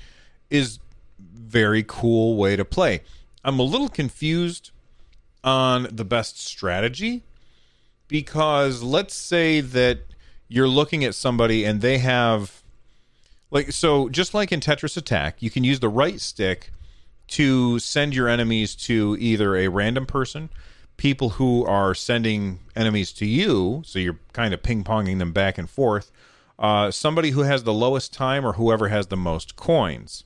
is 0.52 0.78
very 1.20 1.84
cool 1.88 2.38
way 2.38 2.56
to 2.56 2.64
play. 2.66 3.02
I'm 3.44 3.60
a 3.60 3.64
little 3.64 3.90
confused 3.90 4.70
on 5.44 5.88
the 5.92 6.06
best 6.06 6.40
strategy 6.40 7.24
because 8.08 8.84
let's 8.84 9.16
say 9.16 9.60
that 9.60 10.13
you're 10.54 10.68
looking 10.68 11.04
at 11.04 11.16
somebody 11.16 11.66
and 11.66 11.82
they 11.82 11.98
have 11.98 12.62
like 13.50 13.72
so 13.72 14.08
just 14.10 14.36
like 14.36 14.52
in 14.52 14.60
Tetris 14.60 14.96
Attack, 14.96 15.42
you 15.42 15.50
can 15.50 15.64
use 15.64 15.80
the 15.80 15.90
right 15.90 16.22
stick 16.22 16.72
to 17.30 17.80
send 17.80 18.14
your 18.14 18.28
enemies 18.28 18.76
to 18.76 19.18
either 19.20 19.56
a 19.56 19.68
random 19.68 20.06
person, 20.06 20.50
people 20.98 21.30
who 21.30 21.66
are 21.66 21.96
sending 21.96 22.60
enemies 22.76 23.12
to 23.14 23.26
you, 23.26 23.82
so 23.84 23.98
you're 23.98 24.20
kind 24.34 24.54
of 24.54 24.62
ping-ponging 24.62 25.18
them 25.18 25.32
back 25.32 25.58
and 25.58 25.70
forth, 25.70 26.12
uh, 26.60 26.92
somebody 26.92 27.32
who 27.32 27.42
has 27.42 27.64
the 27.64 27.74
lowest 27.74 28.14
time 28.14 28.46
or 28.46 28.54
whoever 28.54 28.90
has 28.90 29.08
the 29.08 29.18
most 29.18 29.56
coins 29.56 30.24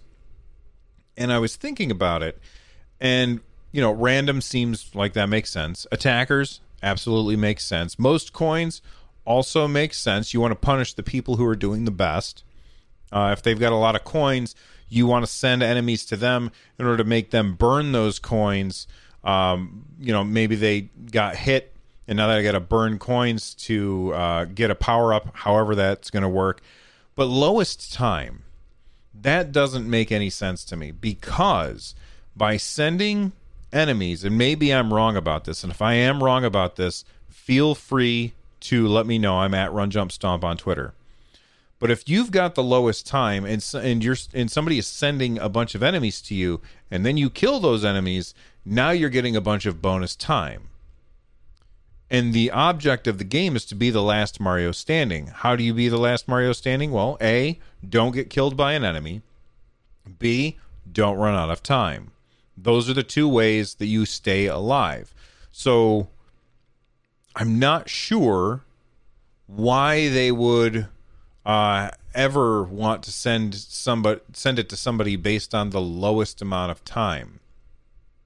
and 1.16 1.32
I 1.32 1.40
was 1.40 1.56
thinking 1.56 1.90
about 1.90 2.22
it, 2.22 2.38
and 3.00 3.40
you 3.72 3.82
know, 3.82 3.92
random 3.92 4.42
seems 4.42 4.94
like 4.94 5.14
that 5.14 5.30
makes 5.30 5.50
sense. 5.50 5.86
Attackers 5.92 6.62
absolutely 6.82 7.36
makes 7.36 7.66
sense. 7.66 8.00
Most 8.00 8.34
coins 8.34 8.82
also 9.28 9.68
makes 9.68 9.98
sense. 9.98 10.34
You 10.34 10.42
want 10.42 10.52
to 10.52 10.56
punish 10.56 10.94
the 10.94 11.04
people 11.04 11.36
who 11.36 11.46
are 11.46 11.56
doing 11.56 11.86
the 11.86 11.92
best. 11.92 12.44
Uh, 13.12 13.30
if 13.34 13.44
they've 13.44 13.60
got 13.60 13.72
a 13.72 13.76
lot 13.78 13.96
of 13.96 14.04
coins, 14.04 14.56
you 14.90 15.06
want 15.06 15.26
to 15.26 15.32
send 15.32 15.62
enemies 15.62 16.06
to 16.06 16.16
them 16.16 16.52
in 16.80 16.86
order 16.86 16.98
to 16.98 17.04
make 17.04 17.32
them 17.32 17.56
burn 17.56 17.92
those 17.92 18.20
coins. 18.20 18.88
Um, 19.24 19.86
you 20.00 20.14
know, 20.14 20.24
maybe 20.24 20.56
they 20.56 20.90
got 21.12 21.36
hit, 21.36 21.74
and 22.08 22.18
now 22.18 22.28
they 22.28 22.42
got 22.42 22.54
to 22.54 22.60
burn 22.60 22.98
coins 23.00 23.54
to 23.56 24.14
uh, 24.14 24.46
get 24.46 24.72
a 24.72 24.76
power 24.76 25.14
up. 25.14 25.36
However, 25.36 25.76
that's 25.76 26.10
going 26.10 26.24
to 26.24 26.30
work. 26.30 26.62
But 27.16 27.26
lowest 27.26 27.94
time 27.94 28.44
that 29.22 29.52
doesn't 29.52 29.90
make 29.90 30.12
any 30.12 30.30
sense 30.30 30.64
to 30.66 30.76
me 30.76 30.92
because 30.92 31.96
by 32.36 32.58
sending 32.58 33.34
enemies, 33.74 34.24
and 34.24 34.38
maybe 34.38 34.74
I'm 34.74 34.94
wrong 34.94 35.18
about 35.18 35.46
this, 35.46 35.64
and 35.64 35.72
if 35.72 35.82
I 35.82 35.94
am 35.94 36.24
wrong 36.24 36.46
about 36.46 36.76
this, 36.76 37.04
feel 37.30 37.76
free 37.76 38.34
to 38.62 38.88
let 38.88 39.06
me 39.06 39.18
know. 39.18 39.40
I'm 39.40 39.54
at 39.54 39.74
Run 39.74 39.90
Jump 39.90 40.12
Stomp 40.12 40.44
on 40.44 40.58
Twitter. 40.58 40.94
But 41.80 41.92
if 41.92 42.10
you've 42.10 42.32
got 42.32 42.56
the 42.56 42.64
lowest 42.64 43.06
time 43.06 43.46
and 43.46 43.64
and 43.76 44.04
you're 44.04 44.16
and 44.34 44.50
somebody 44.50 44.80
is 44.80 44.88
sending 44.88 45.38
a 45.38 45.50
bunch 45.50 45.76
of 45.76 45.84
enemies 45.84 46.22
to 46.24 46.36
you, 46.36 46.62
and 46.90 47.06
then 47.06 47.18
you 47.18 47.30
kill 47.30 47.60
those 47.60 47.86
enemies, 47.86 48.34
now 48.66 48.90
you're 48.90 49.10
getting 49.10 49.36
a 49.36 49.42
bunch 49.42 49.66
of 49.66 49.82
bonus 49.82 50.16
time. 50.16 50.70
And 52.10 52.34
the 52.34 52.52
object 52.52 53.06
of 53.06 53.18
the 53.18 53.24
game 53.24 53.56
is 53.56 53.66
to 53.66 53.76
be 53.76 53.90
the 53.90 54.02
last 54.02 54.40
Mario 54.40 54.72
standing. 54.72 55.28
How 55.28 55.56
do 55.56 55.64
you 55.64 55.74
be 55.74 55.90
the 55.90 55.98
last 55.98 56.28
Mario 56.28 56.54
standing? 56.54 56.92
Well, 56.92 57.18
A, 57.22 57.60
don't 57.88 58.14
get 58.14 58.30
killed 58.30 58.56
by 58.56 58.74
an 58.74 58.86
enemy. 58.86 59.22
B, 60.18 60.58
don't 60.90 61.18
run 61.18 61.36
out 61.36 61.50
of 61.50 61.62
time. 61.62 62.12
Those 62.56 62.90
are 62.90 62.94
the 62.94 63.04
two 63.04 63.28
ways 63.28 63.76
that 63.76 63.88
you 63.88 64.06
stay 64.06 64.48
alive. 64.48 65.14
So 65.52 66.08
I'm 67.40 67.60
not 67.60 67.88
sure 67.88 68.64
why 69.46 70.10
they 70.10 70.32
would 70.32 70.88
uh, 71.46 71.92
ever 72.16 72.64
want 72.64 73.04
to 73.04 73.12
send 73.12 73.54
somebody 73.54 74.22
send 74.34 74.58
it 74.58 74.70
to 74.70 74.76
somebody 74.76 75.16
based 75.16 75.54
on 75.54 75.70
the 75.70 75.80
lowest 75.80 76.42
amount 76.42 76.72
of 76.72 76.84
time. 76.84 77.40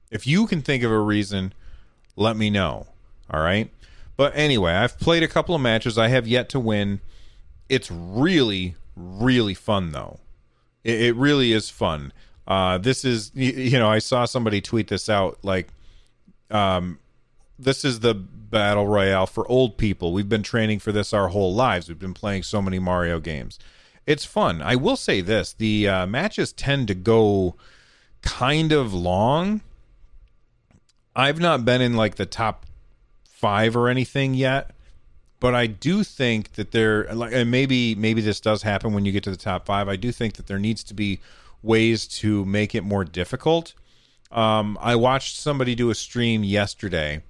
If 0.10 0.25
you 0.25 0.48
can 0.48 0.62
think 0.62 0.82
of 0.84 0.91
a 0.91 1.00
reason, 1.00 1.53
let 2.15 2.38
me 2.38 2.50
know. 2.50 2.88
All 3.30 3.41
right. 3.41 3.70
But 4.15 4.32
anyway, 4.34 4.72
I've 4.72 4.98
played 4.98 5.24
a 5.24 5.27
couple 5.27 5.56
of 5.56 5.62
matches. 5.62 5.98
I 5.98 6.08
have 6.08 6.25
yet 6.25 6.48
to 6.50 6.60
win. 6.60 7.01
It's 7.68 7.91
really, 7.91 8.75
really 8.96 9.53
fun 9.53 9.91
though. 9.91 10.22
It, 10.86 11.01
it 11.01 11.15
really 11.18 11.51
is 11.51 11.70
fun. 11.70 12.13
Uh, 12.48 12.77
this 12.77 13.03
is 13.03 13.32
you 13.36 13.77
know 13.77 13.89
I 13.89 14.00
saw 14.00 14.24
somebody 14.24 14.62
tweet 14.62 14.88
this 14.88 15.10
out 15.10 15.38
like, 15.44 15.68
um, 16.50 16.98
this 17.63 17.86
is 17.86 18.00
the 18.00 18.13
battle 18.13 18.88
royale 18.88 19.25
for 19.25 19.48
old 19.48 19.77
people. 19.77 20.13
We've 20.13 20.30
been 20.30 20.44
training 20.44 20.80
for 20.80 20.91
this 20.91 21.13
our 21.13 21.30
whole 21.30 21.53
lives. 21.53 21.88
We've 21.88 22.00
been 22.00 22.13
playing 22.13 22.44
so 22.44 22.62
many 22.62 22.80
Mario 22.80 23.20
games. 23.20 23.60
It's 24.06 24.25
fun. 24.25 24.62
I 24.62 24.75
will 24.75 24.96
say 24.96 25.22
this: 25.22 25.53
the 25.53 25.88
uh, 25.88 26.06
matches 26.08 26.51
tend 26.51 26.88
to 26.89 26.96
go 26.96 27.56
kind 28.22 28.72
of 28.72 28.94
long. 28.94 29.62
I've 31.15 31.39
not 31.39 31.65
been 31.65 31.82
in 31.82 31.96
like 31.96 32.15
the 32.15 32.25
top 32.25 32.65
five 33.24 33.75
or 33.75 33.89
anything 33.89 34.34
yet, 34.34 34.72
but 35.39 35.53
I 35.53 35.68
do 35.68 36.03
think 36.03 36.53
that 36.53 36.72
there, 36.72 37.13
like, 37.13 37.34
and 37.34 37.51
maybe 37.51 37.96
maybe 37.96 38.22
this 38.22 38.39
does 38.39 38.63
happen 38.63 38.94
when 38.94 39.06
you 39.06 39.12
get 39.12 39.24
to 39.24 39.32
the 39.32 39.38
top 39.38 39.65
five. 39.65 39.88
I 39.88 39.96
do 39.96 40.12
think 40.12 40.36
that 40.36 40.48
there 40.48 40.60
needs 40.60 40.84
to 40.86 40.94
be 40.94 41.20
ways 41.62 42.08
to 42.08 42.44
make 42.46 42.74
it 42.74 42.84
more 42.84 43.03
difficult. 43.03 43.74
Um, 44.32 44.77
I 44.82 44.96
watched 44.96 45.38
somebody 45.38 45.75
do 45.75 45.89
a 45.89 45.96
stream 45.96 46.44
yesterday 46.44 47.22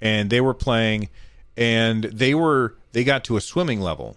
and 0.00 0.30
they 0.30 0.40
were 0.40 0.54
playing 0.54 1.08
and 1.56 2.04
they 2.04 2.34
were 2.34 2.74
they 2.92 3.04
got 3.04 3.24
to 3.24 3.36
a 3.36 3.40
swimming 3.40 3.80
level. 3.80 4.16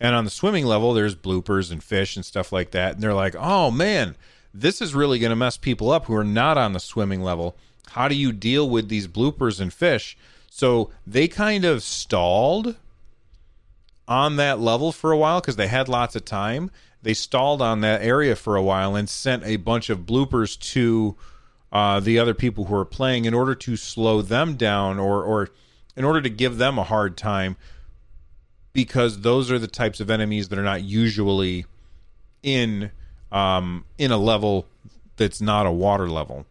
And 0.00 0.14
on 0.14 0.24
the 0.24 0.30
swimming 0.30 0.66
level 0.66 0.94
there's 0.94 1.16
bloopers 1.16 1.72
and 1.72 1.82
fish 1.82 2.16
and 2.16 2.24
stuff 2.24 2.52
like 2.52 2.70
that. 2.72 2.94
And 2.94 3.02
they're 3.02 3.14
like 3.14 3.34
oh 3.36 3.70
man 3.70 4.16
this 4.54 4.80
is 4.80 4.94
really 4.94 5.18
going 5.18 5.30
to 5.30 5.36
mess 5.36 5.56
people 5.56 5.90
up 5.90 6.06
who 6.06 6.14
are 6.14 6.24
not 6.24 6.58
on 6.58 6.72
the 6.72 6.80
swimming 6.80 7.22
level. 7.22 7.56
How 7.90 8.08
do 8.08 8.14
you 8.14 8.32
deal 8.32 8.68
with 8.68 8.88
these 8.88 9.06
bloopers 9.06 9.60
and 9.60 9.72
fish? 9.72 10.16
So 10.50 10.90
they 11.06 11.28
kind 11.28 11.64
of 11.64 11.82
stalled 11.82 12.76
on 14.06 14.36
that 14.36 14.58
level 14.58 14.90
for 14.90 15.12
a 15.12 15.16
while 15.16 15.40
because 15.40 15.56
they 15.56 15.68
had 15.68 15.88
lots 15.88 16.16
of 16.16 16.24
time. 16.24 16.70
They 17.02 17.14
stalled 17.14 17.62
on 17.62 17.80
that 17.82 18.02
area 18.02 18.34
for 18.34 18.56
a 18.56 18.62
while 18.62 18.96
and 18.96 19.08
sent 19.08 19.44
a 19.44 19.56
bunch 19.56 19.90
of 19.90 20.00
bloopers 20.00 20.58
to 20.72 21.16
uh, 21.72 22.00
the 22.00 22.18
other 22.18 22.34
people 22.34 22.66
who 22.66 22.74
are 22.74 22.84
playing 22.84 23.24
in 23.24 23.34
order 23.34 23.54
to 23.54 23.76
slow 23.76 24.22
them 24.22 24.56
down 24.56 24.98
or 24.98 25.22
or 25.22 25.50
in 25.96 26.04
order 26.04 26.22
to 26.22 26.30
give 26.30 26.58
them 26.58 26.78
a 26.78 26.84
hard 26.84 27.16
time 27.16 27.56
because 28.72 29.20
those 29.20 29.50
are 29.50 29.58
the 29.58 29.66
types 29.66 30.00
of 30.00 30.10
enemies 30.10 30.48
that 30.48 30.58
are 30.58 30.64
not 30.64 30.82
usually 30.82 31.66
in 32.42 32.90
um, 33.32 33.84
in 33.98 34.10
a 34.10 34.16
level 34.16 34.66
that's 35.16 35.40
not 35.40 35.66
a 35.66 35.72
water 35.72 36.08
level. 36.08 36.46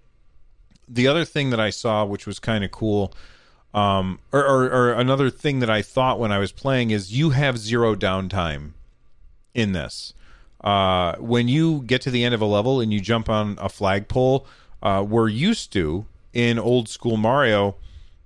The 0.88 1.08
other 1.08 1.26
thing 1.26 1.50
that 1.50 1.60
I 1.60 1.70
saw, 1.70 2.06
which 2.06 2.28
was 2.28 2.40
kind 2.40 2.64
of 2.64 2.72
cool, 2.72 3.14
um, 3.74 4.20
or, 4.32 4.46
or, 4.46 4.64
or 4.66 4.94
another 4.94 5.30
thing 5.30 5.60
that 5.60 5.70
I 5.70 5.82
thought 5.82 6.20
when 6.20 6.32
I 6.32 6.38
was 6.38 6.52
playing 6.52 6.92
is 6.92 7.18
you 7.18 7.32
have 7.32 7.58
zero 7.58 7.96
downtime 7.96 8.72
in 9.54 9.72
this. 9.72 10.14
Uh, 10.62 11.16
when 11.18 11.48
you 11.48 11.84
get 11.84 12.02
to 12.02 12.12
the 12.12 12.24
end 12.24 12.34
of 12.34 12.42
a 12.42 12.46
level 12.46 12.80
and 12.82 12.92
you 12.92 13.00
jump 13.00 13.30
on 13.30 13.58
a 13.62 13.70
flagpole, 13.70 14.48
uh, 14.82 15.06
we're 15.08 15.28
used 15.28 15.72
to 15.74 16.06
in 16.34 16.60
old 16.60 16.90
school 16.90 17.18
Mario. 17.18 17.76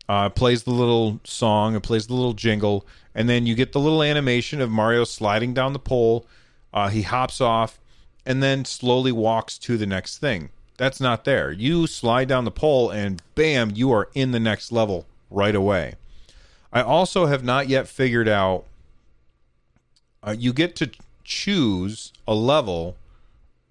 Uh, 0.10 0.28
plays 0.28 0.64
the 0.64 0.72
little 0.72 1.22
song, 1.24 1.74
it 1.74 1.84
plays 1.84 2.08
the 2.08 2.14
little 2.14 2.34
jingle, 2.34 2.86
and 3.16 3.30
then 3.30 3.46
you 3.46 3.56
get 3.56 3.72
the 3.72 3.80
little 3.80 4.04
animation 4.04 4.60
of 4.60 4.70
Mario 4.70 5.06
sliding 5.06 5.54
down 5.54 5.72
the 5.72 5.80
pole. 5.80 6.26
Uh, 6.74 6.90
he 6.90 7.04
hops 7.04 7.40
off 7.40 7.80
and 8.26 8.44
then 8.44 8.66
slowly 8.66 9.12
walks 9.12 9.58
to 9.58 9.78
the 9.78 9.86
next 9.86 10.18
thing. 10.18 10.50
That's 10.78 11.00
not 11.00 11.26
there. 11.26 11.52
You 11.52 11.88
slide 11.88 12.28
down 12.28 12.44
the 12.44 12.52
pole 12.52 12.90
and 12.90 13.22
bam, 13.36 13.72
you 13.74 13.92
are 13.92 14.10
in 14.14 14.32
the 14.32 14.40
next 14.40 14.72
level 14.72 15.06
right 15.30 15.56
away. 15.56 15.96
I 16.74 16.82
also 16.82 17.28
have 17.28 17.44
not 17.44 17.70
yet 17.70 17.88
figured 17.88 18.28
out. 18.28 18.66
Uh, 20.24 20.36
you 20.38 20.54
get 20.54 20.76
to 20.78 20.92
choose 21.24 22.12
a 22.28 22.34
level 22.34 22.96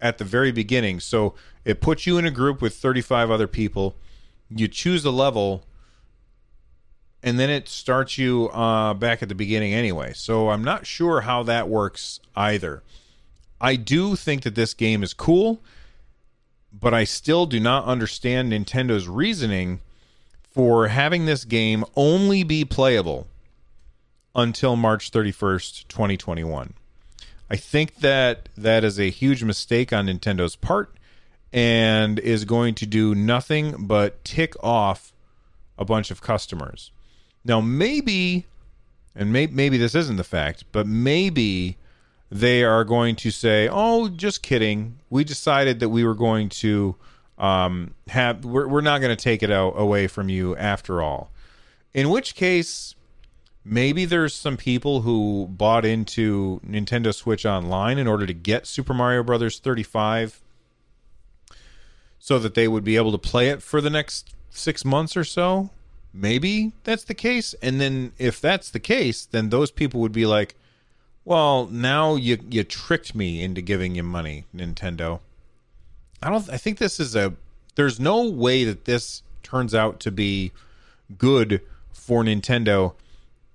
at 0.00 0.18
the 0.18 0.24
very 0.24 0.52
beginning. 0.52 1.00
So 1.00 1.34
it 1.64 1.80
puts 1.80 2.06
you 2.06 2.18
in 2.18 2.24
a 2.24 2.30
group 2.30 2.62
with 2.62 2.74
35 2.74 3.30
other 3.30 3.46
people. 3.46 3.96
You 4.48 4.68
choose 4.68 5.04
a 5.04 5.10
level, 5.10 5.64
and 7.22 7.38
then 7.38 7.50
it 7.50 7.68
starts 7.68 8.18
you 8.18 8.48
uh, 8.48 8.94
back 8.94 9.22
at 9.22 9.28
the 9.28 9.34
beginning 9.34 9.74
anyway. 9.74 10.12
So 10.14 10.50
I'm 10.50 10.64
not 10.64 10.86
sure 10.86 11.22
how 11.22 11.42
that 11.44 11.68
works 11.68 12.20
either. 12.34 12.82
I 13.60 13.76
do 13.76 14.16
think 14.16 14.42
that 14.42 14.54
this 14.54 14.72
game 14.72 15.02
is 15.02 15.12
cool, 15.12 15.60
but 16.72 16.94
I 16.94 17.04
still 17.04 17.46
do 17.46 17.60
not 17.60 17.84
understand 17.84 18.52
Nintendo's 18.52 19.06
reasoning 19.06 19.80
for 20.50 20.88
having 20.88 21.26
this 21.26 21.44
game 21.44 21.84
only 21.94 22.42
be 22.42 22.64
playable 22.64 23.26
until 24.34 24.76
March 24.76 25.10
31st, 25.10 25.88
2021. 25.88 26.74
I 27.50 27.56
think 27.56 27.96
that 27.96 28.48
that 28.56 28.84
is 28.84 28.98
a 28.98 29.10
huge 29.10 29.42
mistake 29.44 29.92
on 29.92 30.06
Nintendo's 30.06 30.56
part 30.56 30.94
and 31.52 32.18
is 32.18 32.44
going 32.44 32.74
to 32.76 32.86
do 32.86 33.14
nothing 33.14 33.86
but 33.86 34.24
tick 34.24 34.54
off 34.62 35.12
a 35.78 35.84
bunch 35.84 36.10
of 36.10 36.20
customers. 36.20 36.92
Now, 37.44 37.60
maybe, 37.60 38.46
and 39.14 39.32
may, 39.32 39.46
maybe 39.46 39.78
this 39.78 39.94
isn't 39.94 40.16
the 40.16 40.24
fact, 40.24 40.64
but 40.72 40.86
maybe 40.86 41.76
they 42.30 42.62
are 42.62 42.84
going 42.84 43.16
to 43.16 43.30
say, 43.30 43.68
"Oh, 43.70 44.08
just 44.08 44.42
kidding. 44.42 44.98
We 45.08 45.24
decided 45.24 45.80
that 45.80 45.88
we 45.88 46.04
were 46.04 46.14
going 46.14 46.48
to 46.50 46.96
um, 47.38 47.94
have. 48.08 48.44
We're, 48.44 48.68
we're 48.68 48.80
not 48.82 49.00
going 49.00 49.16
to 49.16 49.22
take 49.22 49.42
it 49.42 49.50
out 49.50 49.74
away 49.76 50.06
from 50.06 50.28
you 50.28 50.54
after 50.56 51.02
all." 51.02 51.30
In 51.92 52.10
which 52.10 52.36
case, 52.36 52.94
maybe 53.64 54.04
there's 54.04 54.34
some 54.34 54.56
people 54.56 55.00
who 55.00 55.48
bought 55.50 55.84
into 55.84 56.60
Nintendo 56.64 57.12
Switch 57.12 57.44
Online 57.44 57.98
in 57.98 58.06
order 58.06 58.26
to 58.26 58.34
get 58.34 58.66
Super 58.66 58.94
Mario 58.94 59.24
Brothers 59.24 59.58
35 59.58 60.40
so 62.20 62.38
that 62.38 62.54
they 62.54 62.68
would 62.68 62.84
be 62.84 62.96
able 62.96 63.10
to 63.10 63.18
play 63.18 63.48
it 63.48 63.62
for 63.62 63.80
the 63.80 63.90
next 63.90 64.34
6 64.50 64.84
months 64.84 65.16
or 65.16 65.24
so. 65.24 65.70
Maybe 66.12 66.72
that's 66.84 67.04
the 67.04 67.14
case 67.14 67.54
and 67.62 67.80
then 67.80 68.12
if 68.18 68.40
that's 68.40 68.70
the 68.70 68.78
case, 68.78 69.24
then 69.24 69.48
those 69.48 69.70
people 69.72 70.00
would 70.00 70.12
be 70.12 70.26
like, 70.26 70.54
"Well, 71.24 71.66
now 71.66 72.16
you 72.16 72.38
you 72.48 72.64
tricked 72.64 73.14
me 73.14 73.42
into 73.42 73.62
giving 73.62 73.94
you 73.94 74.02
money, 74.02 74.44
Nintendo." 74.54 75.20
I 76.22 76.30
don't 76.30 76.48
I 76.50 76.56
think 76.56 76.78
this 76.78 77.00
is 77.00 77.16
a 77.16 77.34
there's 77.76 78.00
no 78.00 78.28
way 78.28 78.64
that 78.64 78.84
this 78.84 79.22
turns 79.42 79.74
out 79.74 80.00
to 80.00 80.10
be 80.10 80.52
good 81.16 81.60
for 81.92 82.22
Nintendo 82.22 82.94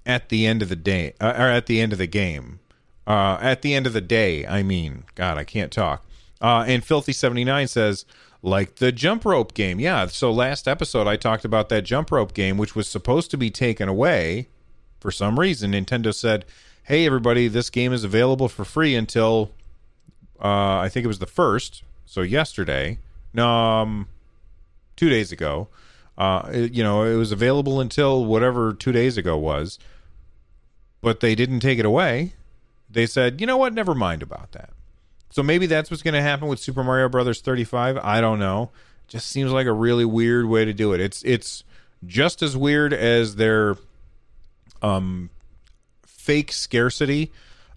at 0.05 0.29
the 0.29 0.45
end 0.45 0.61
of 0.61 0.69
the 0.69 0.75
day 0.75 1.13
uh, 1.19 1.33
or 1.37 1.47
at 1.49 1.65
the 1.65 1.81
end 1.81 1.91
of 1.91 1.99
the 1.99 2.07
game. 2.07 2.59
Uh, 3.07 3.37
at 3.41 3.61
the 3.61 3.75
end 3.75 3.85
of 3.85 3.93
the 3.93 4.01
day, 4.01 4.47
I 4.47 4.63
mean, 4.63 5.03
God, 5.13 5.37
I 5.37 5.43
can't 5.43 5.71
talk. 5.71 6.03
Uh, 6.41 6.65
and 6.67 6.83
Filthy 6.83 7.13
seventy 7.13 7.43
nine 7.43 7.67
says, 7.67 8.05
like 8.45 8.75
the 8.75 8.91
jump 8.91 9.25
rope 9.25 9.53
game, 9.53 9.79
yeah. 9.79 10.07
So 10.07 10.31
last 10.31 10.67
episode, 10.67 11.07
I 11.07 11.15
talked 11.15 11.45
about 11.45 11.69
that 11.69 11.83
jump 11.83 12.11
rope 12.11 12.33
game, 12.33 12.57
which 12.57 12.75
was 12.75 12.87
supposed 12.87 13.31
to 13.31 13.37
be 13.37 13.49
taken 13.49 13.89
away 13.89 14.47
for 14.99 15.11
some 15.11 15.39
reason. 15.39 15.71
Nintendo 15.71 16.13
said, 16.13 16.45
"Hey, 16.83 17.05
everybody, 17.05 17.47
this 17.47 17.69
game 17.69 17.91
is 17.93 18.03
available 18.03 18.47
for 18.47 18.63
free 18.65 18.95
until 18.95 19.51
uh, 20.39 20.79
I 20.79 20.89
think 20.89 21.03
it 21.03 21.07
was 21.07 21.19
the 21.19 21.25
first, 21.25 21.83
so 22.05 22.21
yesterday, 22.21 22.99
no, 23.33 23.47
um, 23.47 24.07
two 24.95 25.09
days 25.09 25.31
ago." 25.31 25.67
Uh, 26.17 26.49
it, 26.53 26.73
you 26.73 26.81
know, 26.81 27.03
it 27.03 27.15
was 27.15 27.33
available 27.33 27.81
until 27.81 28.23
whatever 28.23 28.73
two 28.73 28.93
days 28.93 29.17
ago 29.17 29.37
was 29.37 29.77
but 31.05 31.19
they 31.19 31.35
didn't 31.35 31.59
take 31.59 31.77
it 31.77 31.85
away. 31.85 32.33
They 32.89 33.05
said, 33.05 33.39
you 33.39 33.45
know 33.45 33.57
what, 33.57 33.75
never 33.75 33.93
mind 33.93 34.23
about 34.23 34.53
that. 34.53 34.71
So 35.35 35.43
maybe 35.43 35.65
that's 35.65 35.91
what's 35.91 36.01
going 36.01 36.13
to 36.13 36.21
happen 36.21 36.47
with 36.47 36.59
Super 36.59 36.81
Mario 36.81 37.09
Brothers 37.09 37.41
35. 37.41 37.97
I 37.97 38.21
don't 38.21 38.39
know. 38.39 38.71
Just 39.09 39.27
seems 39.27 39.51
like 39.51 39.67
a 39.67 39.73
really 39.73 40.05
weird 40.05 40.45
way 40.45 40.63
to 40.63 40.71
do 40.71 40.93
it. 40.93 41.01
It's 41.01 41.21
it's 41.23 41.65
just 42.05 42.41
as 42.41 42.55
weird 42.55 42.93
as 42.93 43.35
their 43.35 43.75
um 44.81 45.29
fake 46.05 46.53
scarcity 46.53 47.33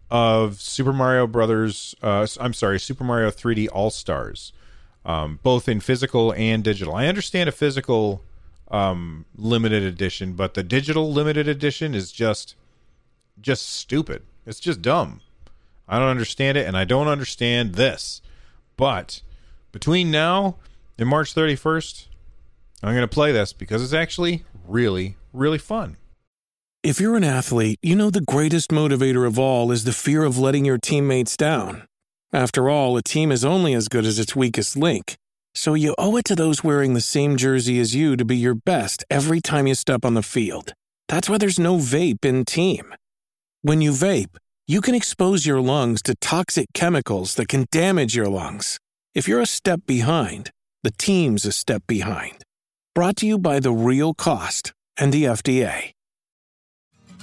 of 0.08 0.60
Super 0.60 0.92
Mario 0.92 1.26
Brothers. 1.26 1.96
Uh, 2.00 2.28
I'm 2.38 2.54
sorry, 2.54 2.78
Super 2.78 3.02
Mario 3.02 3.28
3D 3.28 3.66
All 3.72 3.90
Stars, 3.90 4.52
um, 5.04 5.40
both 5.42 5.68
in 5.68 5.80
physical 5.80 6.32
and 6.34 6.62
digital. 6.62 6.94
I 6.94 7.08
understand 7.08 7.48
a 7.48 7.52
physical 7.52 8.22
um, 8.70 9.24
limited 9.36 9.82
edition, 9.82 10.34
but 10.34 10.54
the 10.54 10.62
digital 10.62 11.12
limited 11.12 11.48
edition 11.48 11.96
is 11.96 12.12
just 12.12 12.54
just 13.40 13.68
stupid. 13.68 14.22
It's 14.46 14.60
just 14.60 14.80
dumb. 14.80 15.22
I 15.88 15.98
don't 15.98 16.08
understand 16.08 16.58
it, 16.58 16.66
and 16.66 16.76
I 16.76 16.84
don't 16.84 17.08
understand 17.08 17.74
this. 17.74 18.20
But 18.76 19.22
between 19.72 20.10
now 20.10 20.56
and 20.98 21.08
March 21.08 21.34
31st, 21.34 22.06
I'm 22.82 22.94
going 22.94 23.02
to 23.02 23.08
play 23.08 23.32
this 23.32 23.52
because 23.52 23.82
it's 23.82 23.92
actually 23.92 24.44
really, 24.66 25.16
really 25.32 25.58
fun. 25.58 25.96
If 26.82 27.00
you're 27.00 27.16
an 27.16 27.24
athlete, 27.24 27.78
you 27.82 27.96
know 27.96 28.10
the 28.10 28.20
greatest 28.20 28.70
motivator 28.70 29.26
of 29.26 29.38
all 29.38 29.72
is 29.72 29.84
the 29.84 29.92
fear 29.92 30.22
of 30.22 30.38
letting 30.38 30.64
your 30.64 30.78
teammates 30.78 31.36
down. 31.36 31.88
After 32.32 32.68
all, 32.68 32.96
a 32.96 33.02
team 33.02 33.32
is 33.32 33.44
only 33.44 33.74
as 33.74 33.88
good 33.88 34.04
as 34.04 34.18
its 34.18 34.36
weakest 34.36 34.76
link. 34.76 35.16
So 35.54 35.74
you 35.74 35.94
owe 35.98 36.16
it 36.16 36.24
to 36.26 36.36
those 36.36 36.62
wearing 36.62 36.94
the 36.94 37.00
same 37.00 37.36
jersey 37.36 37.80
as 37.80 37.94
you 37.94 38.16
to 38.16 38.24
be 38.24 38.36
your 38.36 38.54
best 38.54 39.04
every 39.10 39.40
time 39.40 39.66
you 39.66 39.74
step 39.74 40.04
on 40.04 40.14
the 40.14 40.22
field. 40.22 40.72
That's 41.08 41.28
why 41.28 41.38
there's 41.38 41.58
no 41.58 41.78
vape 41.78 42.24
in 42.24 42.44
team. 42.44 42.94
When 43.62 43.80
you 43.80 43.90
vape, 43.90 44.36
you 44.70 44.82
can 44.82 44.94
expose 44.94 45.46
your 45.46 45.62
lungs 45.62 46.02
to 46.02 46.14
toxic 46.16 46.66
chemicals 46.74 47.36
that 47.36 47.48
can 47.48 47.64
damage 47.72 48.14
your 48.14 48.28
lungs. 48.28 48.78
If 49.14 49.26
you're 49.26 49.40
a 49.40 49.46
step 49.46 49.80
behind, 49.86 50.50
the 50.82 50.90
team's 50.90 51.46
a 51.46 51.52
step 51.52 51.82
behind. 51.86 52.44
Brought 52.94 53.16
to 53.16 53.26
you 53.26 53.38
by 53.38 53.60
The 53.60 53.72
Real 53.72 54.12
Cost 54.12 54.74
and 54.98 55.10
the 55.10 55.24
FDA. 55.24 55.92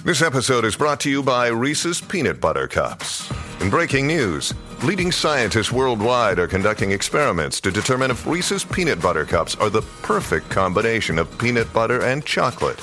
This 0.04 0.22
episode 0.22 0.64
is 0.64 0.74
brought 0.74 0.98
to 1.00 1.10
you 1.10 1.22
by 1.22 1.46
Reese's 1.46 2.00
Peanut 2.00 2.40
Butter 2.40 2.66
Cups. 2.66 3.30
In 3.60 3.70
breaking 3.70 4.08
news, 4.08 4.52
leading 4.82 5.12
scientists 5.12 5.70
worldwide 5.70 6.40
are 6.40 6.48
conducting 6.48 6.90
experiments 6.90 7.60
to 7.60 7.70
determine 7.70 8.10
if 8.10 8.26
Reese's 8.26 8.64
Peanut 8.64 9.00
Butter 9.00 9.24
Cups 9.24 9.54
are 9.54 9.70
the 9.70 9.82
perfect 10.02 10.50
combination 10.50 11.16
of 11.16 11.38
peanut 11.38 11.72
butter 11.72 12.02
and 12.02 12.24
chocolate. 12.24 12.80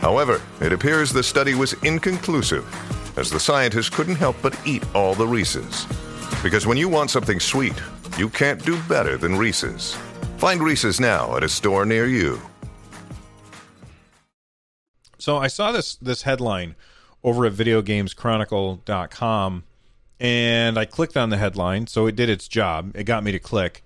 However, 0.00 0.40
it 0.60 0.72
appears 0.72 1.12
the 1.12 1.24
study 1.24 1.56
was 1.56 1.72
inconclusive, 1.82 2.64
as 3.18 3.30
the 3.30 3.40
scientists 3.40 3.90
couldn't 3.90 4.16
help 4.16 4.36
but 4.42 4.58
eat 4.66 4.82
all 4.94 5.14
the 5.14 5.26
Reese's. 5.26 5.86
Because 6.42 6.66
when 6.66 6.78
you 6.78 6.88
want 6.88 7.10
something 7.10 7.40
sweet, 7.40 7.74
you 8.16 8.28
can't 8.28 8.64
do 8.64 8.80
better 8.84 9.16
than 9.16 9.34
Reese's. 9.36 9.94
Find 10.38 10.62
Reese's 10.62 11.00
now 11.00 11.36
at 11.36 11.42
a 11.42 11.48
store 11.48 11.84
near 11.84 12.06
you. 12.06 12.40
So 15.18 15.36
I 15.36 15.48
saw 15.48 15.72
this 15.72 15.96
this 15.96 16.22
headline 16.22 16.76
over 17.22 17.44
at 17.44 17.52
videogameschronicle.com 17.52 19.64
and 20.20 20.78
I 20.78 20.84
clicked 20.84 21.16
on 21.16 21.30
the 21.30 21.36
headline, 21.36 21.86
so 21.86 22.06
it 22.06 22.16
did 22.16 22.28
its 22.28 22.48
job. 22.48 22.96
It 22.96 23.04
got 23.04 23.22
me 23.24 23.32
to 23.32 23.38
click. 23.38 23.84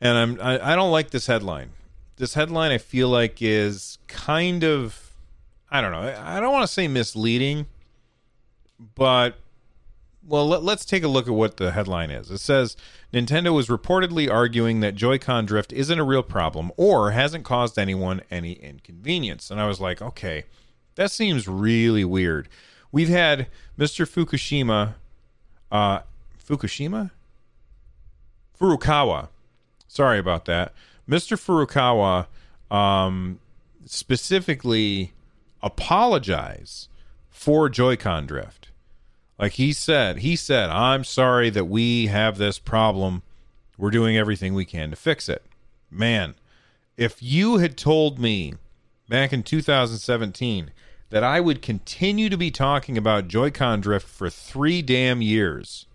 And 0.00 0.16
I'm 0.16 0.40
I, 0.40 0.72
I 0.72 0.76
don't 0.76 0.92
like 0.92 1.10
this 1.10 1.26
headline. 1.26 1.70
This 2.16 2.34
headline 2.34 2.72
I 2.72 2.78
feel 2.78 3.08
like 3.08 3.40
is 3.40 3.98
kind 4.06 4.64
of 4.64 5.14
I 5.70 5.80
don't 5.80 5.92
know. 5.92 6.14
I 6.22 6.40
don't 6.40 6.52
want 6.52 6.64
to 6.64 6.72
say 6.72 6.88
misleading, 6.88 7.66
but 8.94 9.36
well, 10.26 10.46
let, 10.46 10.62
us 10.62 10.84
take 10.84 11.02
a 11.02 11.08
look 11.08 11.26
at 11.26 11.34
what 11.34 11.56
the 11.56 11.72
headline 11.72 12.10
is. 12.10 12.30
It 12.30 12.38
says 12.38 12.76
Nintendo 13.12 13.58
is 13.58 13.68
reportedly 13.68 14.30
arguing 14.30 14.80
that 14.80 14.94
Joy-Con 14.94 15.46
drift 15.46 15.72
isn't 15.72 15.98
a 15.98 16.04
real 16.04 16.22
problem 16.22 16.70
or 16.76 17.12
hasn't 17.12 17.44
caused 17.44 17.78
anyone 17.78 18.20
any 18.30 18.52
inconvenience. 18.52 19.50
And 19.50 19.60
I 19.60 19.66
was 19.66 19.80
like, 19.80 20.02
okay, 20.02 20.44
that 20.96 21.10
seems 21.10 21.48
really 21.48 22.04
weird. 22.04 22.48
We've 22.92 23.08
had 23.08 23.46
Mr. 23.78 24.06
Fukushima, 24.06 24.94
uh, 25.72 26.00
Fukushima, 26.46 27.10
Furukawa. 28.58 29.28
Sorry 29.88 30.18
about 30.18 30.44
that, 30.44 30.74
Mr. 31.08 31.36
Furukawa. 31.36 32.26
Um, 32.70 33.40
specifically 33.84 35.12
apologize 35.60 36.88
for 37.30 37.68
Joy-Con 37.68 38.26
drift 38.26 38.59
like 39.40 39.52
he 39.52 39.72
said, 39.72 40.18
he 40.18 40.36
said, 40.36 40.68
I'm 40.68 41.02
sorry 41.02 41.48
that 41.48 41.64
we 41.64 42.08
have 42.08 42.36
this 42.36 42.58
problem. 42.58 43.22
We're 43.78 43.90
doing 43.90 44.14
everything 44.14 44.52
we 44.52 44.66
can 44.66 44.90
to 44.90 44.96
fix 44.96 45.30
it. 45.30 45.42
Man, 45.90 46.34
if 46.98 47.22
you 47.22 47.56
had 47.56 47.78
told 47.78 48.18
me 48.18 48.54
back 49.08 49.32
in 49.32 49.42
2017 49.42 50.72
that 51.08 51.24
I 51.24 51.40
would 51.40 51.62
continue 51.62 52.28
to 52.28 52.36
be 52.36 52.50
talking 52.50 52.98
about 52.98 53.28
Joy-Con 53.28 53.80
drift 53.80 54.06
for 54.06 54.28
three 54.28 54.82
damn 54.82 55.22
years, 55.22 55.86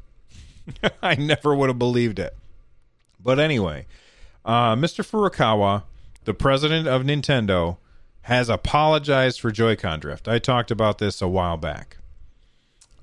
I 1.03 1.13
never 1.13 1.53
would 1.53 1.69
have 1.69 1.77
believed 1.77 2.17
it. 2.17 2.35
But 3.23 3.39
anyway, 3.39 3.85
uh, 4.43 4.75
Mr. 4.75 5.05
Furukawa, 5.05 5.83
the 6.23 6.33
president 6.33 6.87
of 6.87 7.03
Nintendo, 7.03 7.77
has 8.23 8.49
apologized 8.49 9.39
for 9.39 9.51
Joy-Con 9.51 9.99
drift. 9.99 10.27
I 10.27 10.39
talked 10.39 10.71
about 10.71 10.97
this 10.97 11.21
a 11.21 11.27
while 11.27 11.57
back. 11.57 11.97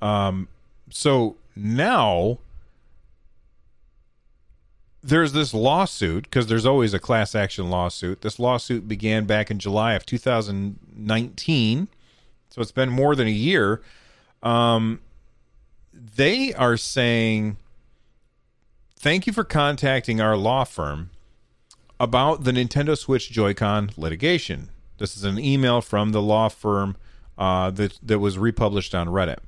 Um, 0.02 0.48
so 0.90 1.36
now 1.56 2.38
there's 5.02 5.32
this 5.32 5.54
lawsuit 5.54 6.24
because 6.24 6.48
there's 6.48 6.66
always 6.66 6.92
a 6.92 6.98
class 6.98 7.34
action 7.34 7.70
lawsuit. 7.70 8.20
This 8.20 8.38
lawsuit 8.38 8.86
began 8.86 9.24
back 9.24 9.50
in 9.50 9.58
July 9.58 9.94
of 9.94 10.04
2019, 10.04 11.88
so 12.50 12.60
it's 12.60 12.72
been 12.72 12.90
more 12.90 13.14
than 13.14 13.28
a 13.28 13.30
year. 13.30 13.80
Um, 14.42 15.00
they 15.92 16.52
are 16.54 16.76
saying, 16.76 17.56
"Thank 18.96 19.26
you 19.26 19.32
for 19.32 19.44
contacting 19.44 20.20
our 20.20 20.36
law 20.36 20.64
firm 20.64 21.10
about 22.00 22.42
the 22.42 22.50
Nintendo 22.50 22.98
Switch 22.98 23.30
Joy-Con 23.30 23.90
litigation." 23.96 24.70
This 24.98 25.16
is 25.16 25.22
an 25.24 25.38
email 25.38 25.80
from 25.80 26.10
the 26.10 26.22
law 26.22 26.48
firm 26.48 26.96
uh, 27.38 27.70
that 27.70 27.98
that 28.02 28.18
was 28.18 28.36
republished 28.36 28.94
on 28.94 29.08
Reddit. 29.08 29.38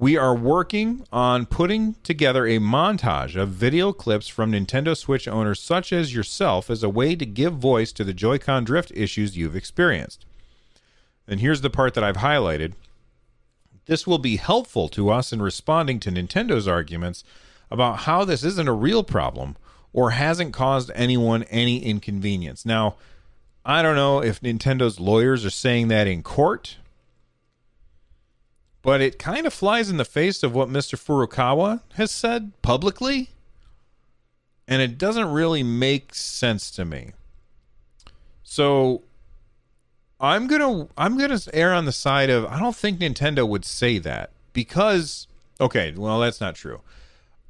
We 0.00 0.16
are 0.16 0.34
working 0.34 1.06
on 1.12 1.44
putting 1.44 1.92
together 2.02 2.46
a 2.46 2.58
montage 2.58 3.36
of 3.36 3.50
video 3.50 3.92
clips 3.92 4.28
from 4.28 4.52
Nintendo 4.52 4.96
Switch 4.96 5.28
owners 5.28 5.60
such 5.60 5.92
as 5.92 6.14
yourself 6.14 6.70
as 6.70 6.82
a 6.82 6.88
way 6.88 7.14
to 7.14 7.26
give 7.26 7.52
voice 7.52 7.92
to 7.92 8.04
the 8.04 8.14
Joy-Con 8.14 8.64
drift 8.64 8.90
issues 8.94 9.36
you've 9.36 9.54
experienced. 9.54 10.24
And 11.28 11.40
here's 11.40 11.60
the 11.60 11.68
part 11.68 11.92
that 11.92 12.02
I've 12.02 12.16
highlighted. 12.16 12.72
This 13.84 14.06
will 14.06 14.16
be 14.16 14.36
helpful 14.36 14.88
to 14.88 15.10
us 15.10 15.34
in 15.34 15.42
responding 15.42 16.00
to 16.00 16.10
Nintendo's 16.10 16.66
arguments 16.66 17.22
about 17.70 17.98
how 17.98 18.24
this 18.24 18.42
isn't 18.42 18.68
a 18.68 18.72
real 18.72 19.04
problem 19.04 19.54
or 19.92 20.12
hasn't 20.12 20.54
caused 20.54 20.90
anyone 20.94 21.42
any 21.50 21.84
inconvenience. 21.84 22.64
Now, 22.64 22.96
I 23.66 23.82
don't 23.82 23.96
know 23.96 24.22
if 24.22 24.40
Nintendo's 24.40 24.98
lawyers 24.98 25.44
are 25.44 25.50
saying 25.50 25.88
that 25.88 26.06
in 26.06 26.22
court 26.22 26.78
but 28.82 29.00
it 29.00 29.18
kind 29.18 29.46
of 29.46 29.52
flies 29.52 29.90
in 29.90 29.96
the 29.96 30.04
face 30.04 30.42
of 30.42 30.54
what 30.54 30.68
Mr. 30.68 30.96
Furukawa 30.96 31.80
has 31.94 32.10
said 32.10 32.52
publicly, 32.62 33.30
and 34.66 34.80
it 34.80 34.96
doesn't 34.96 35.30
really 35.30 35.62
make 35.62 36.14
sense 36.14 36.70
to 36.70 36.84
me. 36.84 37.12
So 38.42 39.02
I'm 40.18 40.46
gonna 40.46 40.88
I'm 40.96 41.18
gonna 41.18 41.38
err 41.52 41.72
on 41.72 41.84
the 41.84 41.92
side 41.92 42.30
of 42.30 42.46
I 42.46 42.58
don't 42.58 42.76
think 42.76 42.98
Nintendo 42.98 43.46
would 43.46 43.64
say 43.64 43.98
that 43.98 44.30
because 44.52 45.26
okay, 45.60 45.92
well 45.96 46.20
that's 46.20 46.40
not 46.40 46.54
true. 46.54 46.80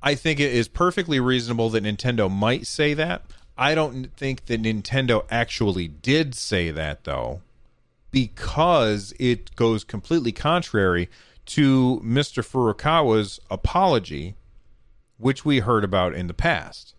I 0.03 0.14
think 0.14 0.40
it 0.40 0.53
is 0.53 0.66
perfectly 0.66 1.21
reasonable 1.21 1.69
that 1.71 1.85
Nintendo 1.85 2.31
might 2.31 2.66
say 2.66 2.95
that. 2.95 3.23
I 3.57 3.75
don't 3.75 4.14
think 4.16 4.47
that 4.47 4.62
Nintendo 4.62 5.25
actually 5.31 5.88
did 5.88 6.35
say 6.35 6.71
that 6.71 7.05
though 7.05 7.43
because 8.11 9.12
it 9.18 9.55
goes 9.57 9.85
completely 9.85 10.33
contrary 10.33 11.09
to 11.46 12.01
Mr. 12.05 12.44
Furukawa's 12.44 13.40
apology, 13.51 14.37
which 15.18 15.44
we 15.44 15.61
heard 15.61 15.85
about 15.85 16.14
in 16.14 16.27
the 16.27 16.35
past. 16.35 16.94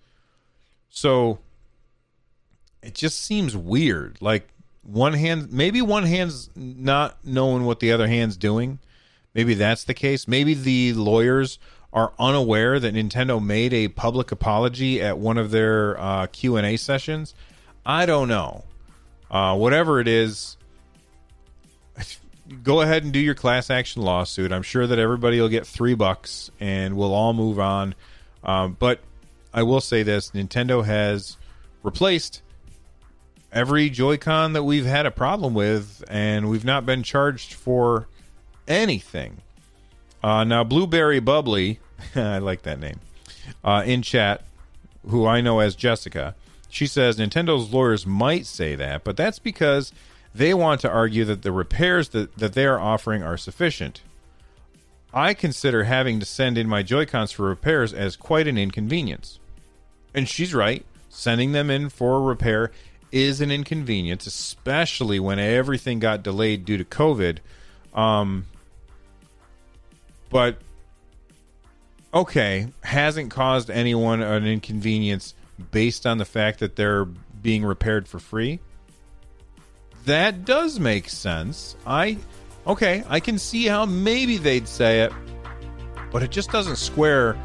So 0.90 1.40
it 2.84 2.96
just 2.96 3.20
seems 3.20 3.56
weird. 3.56 4.18
Like 4.22 4.50
one 4.84 5.14
hand, 5.14 5.52
maybe 5.52 5.82
one 5.82 6.04
hand's 6.04 6.50
not 6.56 7.18
knowing 7.24 7.66
what 7.66 7.80
the 7.80 7.92
other 7.92 8.08
hand's 8.08 8.38
doing. 8.38 8.80
Maybe 9.34 9.54
that's 9.54 9.84
the 9.84 9.94
case. 9.94 10.28
Maybe 10.28 10.54
the 10.54 10.94
lawyers 10.94 11.60
are 11.94 12.14
unaware 12.20 12.80
that 12.80 12.94
Nintendo 12.94 13.44
made 13.44 13.74
a 13.74 13.90
public 13.90 14.32
apology 14.32 15.02
at 15.02 15.18
one 15.18 15.38
of 15.38 15.52
their 15.52 16.00
uh, 16.00 16.28
Q 16.28 16.58
and 16.58 16.66
A 16.66 16.78
sessions. 16.78 17.34
I 17.86 18.06
don't 18.06 18.28
know. 18.28 18.64
Uh, 19.30 19.56
whatever 19.56 20.00
it 20.00 20.08
is, 20.08 20.58
go 22.64 22.82
ahead 22.82 23.04
and 23.04 23.12
do 23.12 23.20
your 23.20 23.36
class 23.36 23.70
action 23.70 24.02
lawsuit. 24.02 24.52
I'm 24.52 24.64
sure 24.64 24.88
that 24.88 25.00
everybody 25.00 25.40
will 25.40 25.50
get 25.50 25.66
three 25.66 25.94
bucks 25.96 26.52
and 26.60 26.96
we'll 26.96 27.14
all 27.14 27.34
move 27.34 27.60
on. 27.60 27.96
Um, 28.44 28.76
but 28.80 29.00
I 29.54 29.64
will 29.64 29.82
say 29.82 30.04
this 30.04 30.32
Nintendo 30.32 30.84
has 30.86 31.38
replaced 31.84 32.42
every 33.52 33.90
Joy-Con 33.90 34.54
that 34.54 34.64
we've 34.64 34.86
had 34.86 35.06
a 35.06 35.12
problem 35.12 35.54
with, 35.54 36.04
and 36.10 36.50
we've 36.50 36.66
not 36.66 36.86
been 36.86 37.04
charged 37.04 37.54
for 37.54 38.08
anything. 38.68 39.38
Uh, 40.24 40.44
now, 40.44 40.64
Blueberry 40.64 41.20
Bubbly, 41.20 41.80
I 42.16 42.38
like 42.38 42.62
that 42.64 42.80
name, 42.80 43.00
uh, 43.64 43.84
in 43.86 44.02
chat, 44.02 44.44
who 45.08 45.26
I 45.26 45.42
know 45.42 45.60
as 45.60 45.76
Jessica, 45.76 46.36
She 46.70 46.88
says 46.88 47.18
Nintendo's 47.18 47.74
lawyers 47.74 48.06
might 48.06 48.46
say 48.46 48.76
that, 48.76 49.04
but 49.04 49.18
that's 49.18 49.40
because 49.40 49.92
they 50.34 50.54
want 50.54 50.82
to 50.82 50.90
argue 50.90 51.26
that 51.26 51.42
the 51.42 51.52
repairs 51.52 52.10
that, 52.10 52.36
that 52.38 52.54
they 52.54 52.66
are 52.66 52.80
offering 52.80 53.24
are 53.24 53.38
sufficient. 53.38 54.02
I 55.14 55.34
consider 55.34 55.84
having 55.84 56.20
to 56.22 56.26
send 56.26 56.58
in 56.58 56.68
my 56.68 56.84
Joy-Cons 56.84 57.34
for 57.34 57.44
repairs 57.44 57.94
as 57.94 58.16
quite 58.16 58.48
an 58.48 58.58
inconvenience. 58.58 59.40
And 60.14 60.28
she's 60.28 60.54
right. 60.54 60.86
Sending 61.10 61.52
them 61.52 61.70
in 61.70 61.90
for 61.90 62.22
repair 62.22 62.72
is 63.12 63.42
an 63.42 63.52
inconvenience, 63.52 64.26
especially 64.26 65.20
when 65.20 65.40
everything 65.40 66.00
got 66.00 66.24
delayed 66.24 66.64
due 66.64 66.78
to 66.78 66.86
COVID. 66.86 67.40
Um, 67.94 68.46
but 70.30 70.58
okay, 72.14 72.68
hasn't 72.84 73.32
caused 73.32 73.70
anyone 73.70 74.22
an 74.22 74.48
inconvenience 74.48 75.36
based 75.72 76.08
on 76.08 76.18
the 76.18 76.26
fact 76.26 76.60
that 76.60 76.78
they're 76.78 77.04
being 77.06 77.66
repaired 77.66 78.08
for 78.08 78.20
free. 78.20 78.62
That 80.06 80.46
does 80.46 80.80
make 80.80 81.10
sense. 81.10 81.76
I 81.86 82.18
okay, 82.66 83.04
I 83.08 83.20
can 83.20 83.38
see 83.38 83.66
how 83.66 83.86
maybe 83.86 84.38
they'd 84.38 84.68
say 84.68 85.02
it, 85.02 85.14
but 86.12 86.24
it 86.24 86.32
just 86.32 86.50
doesn't 86.52 86.78
square 86.78 87.38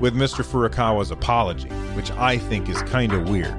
with 0.00 0.14
Mr. 0.14 0.44
Furukawa's 0.44 1.10
apology, 1.10 1.68
which 1.94 2.10
I 2.12 2.38
think 2.38 2.68
is 2.68 2.80
kind 2.82 3.12
of 3.12 3.28
weird. 3.28 3.54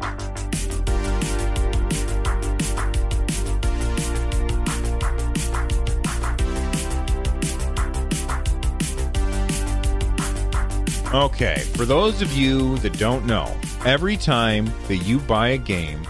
Okay, 11.13 11.59
for 11.75 11.85
those 11.85 12.21
of 12.21 12.33
you 12.33 12.77
that 12.79 12.97
don't 12.97 13.25
know, 13.25 13.55
every 13.85 14.17
time 14.17 14.65
that 14.89 14.97
you 14.97 15.19
buy 15.19 15.49
a 15.49 15.57
game 15.57 16.05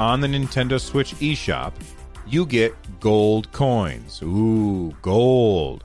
on 0.00 0.20
the 0.20 0.26
Nintendo 0.26 0.80
Switch 0.80 1.14
eShop, 1.16 1.74
you 2.26 2.46
get 2.46 2.74
gold 3.00 3.52
coins. 3.52 4.22
Ooh, 4.22 4.96
gold. 5.02 5.84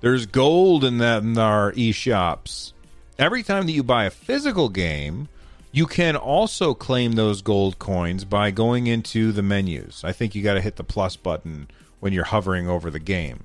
There's 0.00 0.24
gold 0.24 0.82
in 0.82 0.98
that 0.98 1.22
in 1.22 1.36
our 1.36 1.72
eShops. 1.72 2.72
Every 3.18 3.42
time 3.42 3.66
that 3.66 3.72
you 3.72 3.82
buy 3.82 4.06
a 4.06 4.10
physical 4.10 4.70
game, 4.70 5.28
you 5.72 5.86
can 5.86 6.16
also 6.16 6.72
claim 6.72 7.12
those 7.12 7.42
gold 7.42 7.78
coins 7.78 8.24
by 8.24 8.50
going 8.50 8.86
into 8.86 9.30
the 9.30 9.42
menus. 9.42 10.02
I 10.04 10.12
think 10.12 10.34
you 10.34 10.42
got 10.42 10.54
to 10.54 10.60
hit 10.60 10.76
the 10.76 10.84
plus 10.84 11.16
button 11.16 11.68
when 12.00 12.12
you're 12.12 12.24
hovering 12.24 12.66
over 12.66 12.90
the 12.90 12.98
game. 12.98 13.44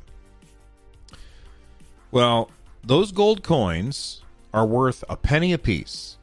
Well, 2.10 2.50
those 2.84 3.12
gold 3.12 3.44
coins 3.44 4.22
are 4.54 4.66
worth 4.66 5.04
a 5.10 5.18
penny 5.18 5.52
apiece. 5.52 6.19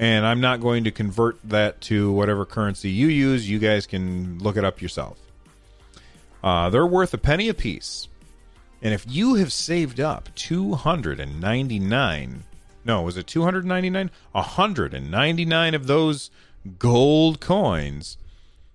And 0.00 0.26
I'm 0.26 0.40
not 0.40 0.62
going 0.62 0.84
to 0.84 0.90
convert 0.90 1.38
that 1.44 1.82
to 1.82 2.10
whatever 2.10 2.46
currency 2.46 2.90
you 2.90 3.08
use. 3.08 3.46
You 3.48 3.58
guys 3.58 3.86
can 3.86 4.38
look 4.38 4.56
it 4.56 4.64
up 4.64 4.80
yourself. 4.80 5.18
Uh, 6.42 6.70
they're 6.70 6.86
worth 6.86 7.12
a 7.12 7.18
penny 7.18 7.50
apiece. 7.50 8.08
And 8.80 8.94
if 8.94 9.04
you 9.06 9.34
have 9.34 9.52
saved 9.52 10.00
up 10.00 10.30
299, 10.36 12.44
no, 12.82 13.02
was 13.02 13.18
it 13.18 13.26
299? 13.26 14.10
199 14.32 15.74
of 15.74 15.86
those 15.86 16.30
gold 16.78 17.40
coins. 17.40 18.16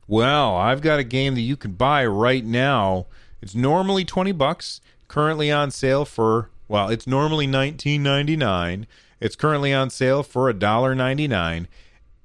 Well, 0.08 0.56
I've 0.56 0.82
got 0.82 1.00
a 1.00 1.04
game 1.04 1.34
that 1.34 1.42
you 1.42 1.58
can 1.58 1.72
buy 1.72 2.06
right 2.06 2.46
now. 2.46 3.08
It's 3.42 3.56
normally 3.56 4.06
20 4.06 4.32
bucks, 4.32 4.80
currently 5.08 5.52
on 5.52 5.72
sale 5.72 6.06
for 6.06 6.52
well, 6.68 6.90
it's 6.90 7.06
normally 7.06 7.46
nineteen 7.46 8.02
ninety 8.02 8.36
nine. 8.36 8.88
It's 9.20 9.36
currently 9.36 9.74
on 9.74 9.90
sale 9.90 10.24
for 10.24 10.52
$1.99. 10.52 11.68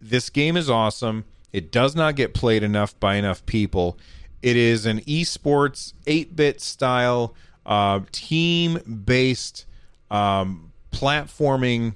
This 0.01 0.31
game 0.31 0.57
is 0.57 0.71
awesome. 0.71 1.25
It 1.53 1.71
does 1.71 1.95
not 1.95 2.17
get 2.17 2.35
played 2.35 2.63
enough 2.63 2.99
by 3.01 3.17
enough 3.17 3.45
people. 3.47 3.99
It 4.43 4.57
is 4.57 4.87
an 4.87 5.01
esports 5.01 5.93
8 6.07 6.35
bit 6.35 6.61
style, 6.61 7.35
uh, 7.67 8.01
team 8.13 9.03
based 9.05 9.67
um, 10.11 10.73
platforming 10.93 11.95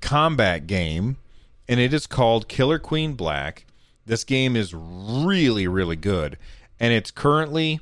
combat 0.00 0.66
game, 0.66 1.16
and 1.68 1.80
it 1.80 1.92
is 1.92 2.06
called 2.06 2.48
Killer 2.48 2.78
Queen 2.78 3.14
Black. 3.14 3.66
This 4.06 4.22
game 4.22 4.54
is 4.54 4.74
really, 4.74 5.66
really 5.66 5.96
good, 5.96 6.36
and 6.78 6.92
it's 6.92 7.10
currently 7.10 7.80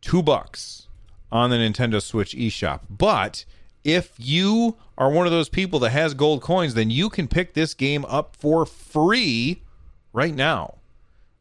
two 0.00 0.22
bucks 0.22 0.88
on 1.30 1.50
the 1.50 1.56
Nintendo 1.56 2.02
Switch 2.02 2.34
eShop. 2.34 2.80
But 2.90 3.44
if 3.84 4.12
you 4.18 4.76
are 4.96 5.10
one 5.10 5.26
of 5.26 5.32
those 5.32 5.48
people 5.48 5.78
that 5.80 5.90
has 5.90 6.14
gold 6.14 6.42
coins, 6.42 6.74
then 6.74 6.90
you 6.90 7.08
can 7.08 7.28
pick 7.28 7.54
this 7.54 7.74
game 7.74 8.04
up 8.06 8.36
for 8.36 8.64
free 8.64 9.62
right 10.12 10.34
now. 10.34 10.76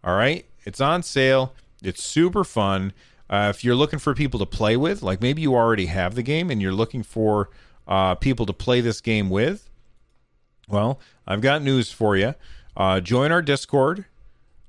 All 0.03 0.15
right? 0.15 0.45
It's 0.63 0.81
on 0.81 1.03
sale. 1.03 1.53
It's 1.83 2.03
super 2.03 2.43
fun. 2.43 2.93
Uh, 3.29 3.47
if 3.49 3.63
you're 3.63 3.75
looking 3.75 3.99
for 3.99 4.13
people 4.13 4.39
to 4.39 4.45
play 4.45 4.75
with, 4.75 5.01
like 5.01 5.21
maybe 5.21 5.41
you 5.41 5.55
already 5.55 5.85
have 5.85 6.15
the 6.15 6.23
game 6.23 6.49
and 6.49 6.61
you're 6.61 6.73
looking 6.73 7.03
for 7.03 7.49
uh, 7.87 8.15
people 8.15 8.45
to 8.45 8.53
play 8.53 8.81
this 8.81 9.01
game 9.01 9.29
with, 9.29 9.69
well, 10.67 10.99
I've 11.27 11.41
got 11.41 11.61
news 11.61 11.91
for 11.91 12.17
you. 12.17 12.35
Uh, 12.75 12.99
join 12.99 13.31
our 13.31 13.41
Discord. 13.41 14.05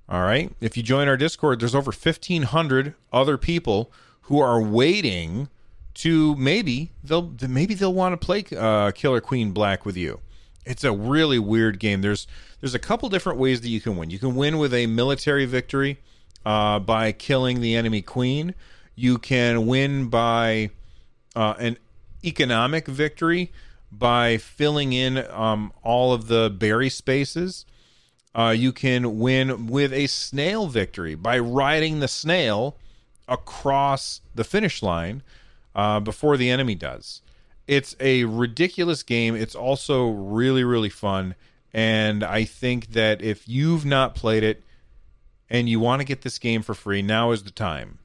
All 0.08 0.22
right. 0.22 0.52
If 0.60 0.76
you 0.76 0.82
join 0.82 1.08
our 1.08 1.16
Discord, 1.16 1.60
there's 1.60 1.74
over 1.74 1.92
1,500 1.92 2.94
other 3.12 3.38
people 3.38 3.90
who 4.22 4.40
are 4.40 4.60
waiting 4.60 5.48
to 5.94 6.34
maybe 6.36 6.90
they'll 7.04 7.34
maybe 7.48 7.74
they'll 7.74 7.92
want 7.94 8.18
to 8.18 8.24
play 8.24 8.44
uh, 8.56 8.90
Killer 8.92 9.20
Queen 9.20 9.52
Black 9.52 9.84
with 9.84 9.96
you. 9.96 10.20
It's 10.64 10.84
a 10.84 10.92
really 10.92 11.38
weird 11.38 11.78
game. 11.78 12.02
There's 12.02 12.26
there's 12.60 12.74
a 12.74 12.78
couple 12.78 13.08
different 13.08 13.38
ways 13.38 13.60
that 13.60 13.68
you 13.68 13.80
can 13.80 13.96
win. 13.96 14.10
You 14.10 14.18
can 14.18 14.34
win 14.34 14.58
with 14.58 14.72
a 14.72 14.86
military 14.86 15.44
victory 15.44 15.98
uh, 16.46 16.78
by 16.78 17.12
killing 17.12 17.60
the 17.60 17.74
enemy 17.74 18.02
queen. 18.02 18.54
You 18.94 19.18
can 19.18 19.66
win 19.66 20.08
by 20.08 20.70
uh, 21.34 21.54
an 21.58 21.78
economic 22.24 22.86
victory 22.86 23.52
by 23.90 24.38
filling 24.38 24.92
in 24.92 25.18
um, 25.30 25.72
all 25.82 26.12
of 26.12 26.28
the 26.28 26.50
berry 26.50 26.88
spaces. 26.88 27.66
Uh, 28.34 28.54
you 28.56 28.72
can 28.72 29.18
win 29.18 29.66
with 29.66 29.92
a 29.92 30.06
snail 30.06 30.66
victory 30.66 31.14
by 31.14 31.38
riding 31.38 32.00
the 32.00 32.08
snail 32.08 32.76
across 33.28 34.22
the 34.34 34.44
finish 34.44 34.82
line 34.82 35.22
uh, 35.74 36.00
before 36.00 36.36
the 36.36 36.50
enemy 36.50 36.74
does. 36.74 37.22
It's 37.66 37.94
a 38.00 38.24
ridiculous 38.24 39.02
game. 39.02 39.34
It's 39.34 39.54
also 39.54 40.08
really, 40.08 40.64
really 40.64 40.88
fun. 40.88 41.34
And 41.72 42.22
I 42.22 42.44
think 42.44 42.92
that 42.92 43.22
if 43.22 43.48
you've 43.48 43.84
not 43.84 44.14
played 44.14 44.42
it 44.42 44.62
and 45.48 45.68
you 45.68 45.80
want 45.80 46.00
to 46.00 46.04
get 46.04 46.22
this 46.22 46.38
game 46.38 46.62
for 46.62 46.74
free, 46.74 47.02
now 47.02 47.30
is 47.30 47.44
the 47.44 47.50
time. 47.50 47.98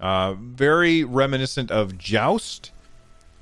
Uh, 0.00 0.34
very 0.34 1.04
reminiscent 1.04 1.70
of 1.70 1.98
Joust. 1.98 2.70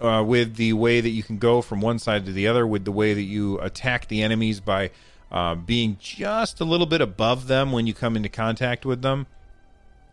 Uh, 0.00 0.22
with 0.22 0.56
the 0.56 0.72
way 0.72 0.98
that 1.02 1.10
you 1.10 1.22
can 1.22 1.36
go 1.36 1.60
from 1.60 1.82
one 1.82 1.98
side 1.98 2.24
to 2.24 2.32
the 2.32 2.48
other, 2.48 2.66
with 2.66 2.86
the 2.86 2.90
way 2.90 3.12
that 3.12 3.20
you 3.20 3.58
attack 3.60 4.08
the 4.08 4.22
enemies 4.22 4.58
by 4.58 4.90
uh, 5.30 5.54
being 5.54 5.98
just 6.00 6.58
a 6.58 6.64
little 6.64 6.86
bit 6.86 7.02
above 7.02 7.48
them 7.48 7.70
when 7.70 7.86
you 7.86 7.92
come 7.92 8.16
into 8.16 8.28
contact 8.30 8.86
with 8.86 9.02
them. 9.02 9.26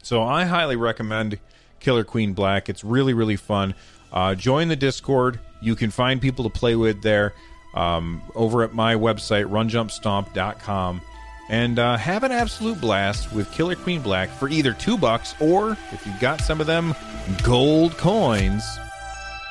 So 0.03 0.21
I 0.21 0.43
highly 0.43 0.75
recommend 0.75 1.39
Killer 1.79 2.03
Queen 2.03 2.33
Black. 2.33 2.69
It's 2.69 2.83
really, 2.83 3.13
really 3.13 3.35
fun. 3.35 3.73
Uh, 4.11 4.35
join 4.35 4.67
the 4.67 4.75
Discord. 4.75 5.39
You 5.61 5.75
can 5.75 5.91
find 5.91 6.21
people 6.21 6.43
to 6.43 6.49
play 6.49 6.75
with 6.75 7.01
there 7.01 7.33
um, 7.73 8.21
over 8.35 8.63
at 8.63 8.73
my 8.73 8.95
website, 8.95 9.49
runjumpstomp.com. 9.49 11.01
And 11.49 11.79
uh, 11.79 11.95
have 11.95 12.23
an 12.23 12.31
absolute 12.31 12.81
blast 12.81 13.31
with 13.31 13.49
Killer 13.53 13.75
Queen 13.75 14.01
Black 14.01 14.29
for 14.29 14.49
either 14.49 14.73
two 14.73 14.97
bucks 14.97 15.33
or, 15.39 15.77
if 15.93 16.05
you've 16.05 16.19
got 16.19 16.41
some 16.41 16.59
of 16.59 16.67
them 16.67 16.93
gold 17.41 17.97
coins, 17.97 18.63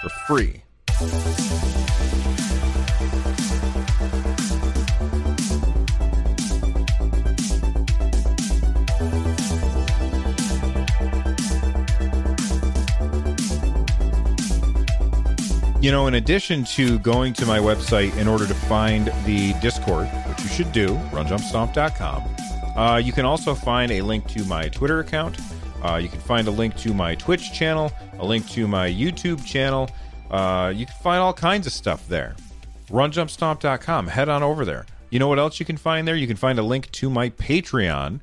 for 0.03 0.11
free. 0.27 0.63
You 15.87 15.93
know, 15.93 16.09
in 16.09 16.15
addition 16.15 16.65
to 16.65 16.99
going 16.99 17.33
to 17.35 17.47
my 17.47 17.61
website 17.61 18.17
in 18.17 18.27
order 18.27 18.45
to 18.45 18.55
find 18.55 19.07
the 19.25 19.53
Discord, 19.63 20.09
which 20.27 20.43
you 20.43 20.49
should 20.49 20.73
do, 20.73 20.97
runjumpstomp.com, 21.13 22.25
uh, 22.77 22.97
you 22.97 23.13
can 23.13 23.25
also 23.25 23.55
find 23.55 23.93
a 23.93 24.03
link 24.03 24.27
to 24.31 24.45
my 24.47 24.69
Twitter 24.69 24.99
account. 24.99 25.39
Uh, 25.85 25.95
you 25.95 26.09
can 26.09 26.19
find 26.19 26.49
a 26.49 26.51
link 26.51 26.75
to 26.79 26.93
my 26.93 27.15
Twitch 27.15 27.53
channel, 27.53 27.93
a 28.19 28.27
link 28.27 28.49
to 28.49 28.67
my 28.67 28.91
YouTube 28.91 29.47
channel. 29.47 29.89
Uh, 30.29 30.73
you 30.75 30.87
can 30.87 30.95
find 30.97 31.21
all 31.21 31.33
kinds 31.33 31.69
of 31.69 31.73
stuff 31.73 32.09
there. 32.09 32.35
Runjumpstomp.com. 32.89 34.09
Head 34.09 34.29
on 34.29 34.43
over 34.43 34.65
there. 34.65 34.87
You 35.11 35.21
know 35.21 35.29
what 35.29 35.39
else 35.39 35.61
you 35.61 35.67
can 35.67 35.77
find 35.77 36.09
there? 36.09 36.17
You 36.17 36.27
can 36.27 36.37
find 36.37 36.59
a 36.59 36.65
link 36.65 36.91
to 36.91 37.09
my 37.09 37.31
Patreon, 37.31 38.19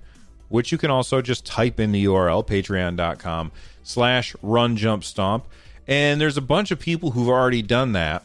which 0.50 0.74
you 0.74 0.78
can 0.78 0.92
also 0.92 1.22
just 1.22 1.46
type 1.46 1.80
in 1.80 1.94
the 1.94 2.04
URL, 2.04 2.46
patreon.com 2.46 3.54
slash 3.84 4.36
runjumpstomp. 4.44 5.44
And 5.88 6.20
there's 6.20 6.38
a 6.38 6.42
bunch 6.42 6.72
of 6.72 6.80
people 6.80 7.12
who've 7.12 7.30
already 7.30 7.62
done 7.62 7.94
that. 7.94 8.24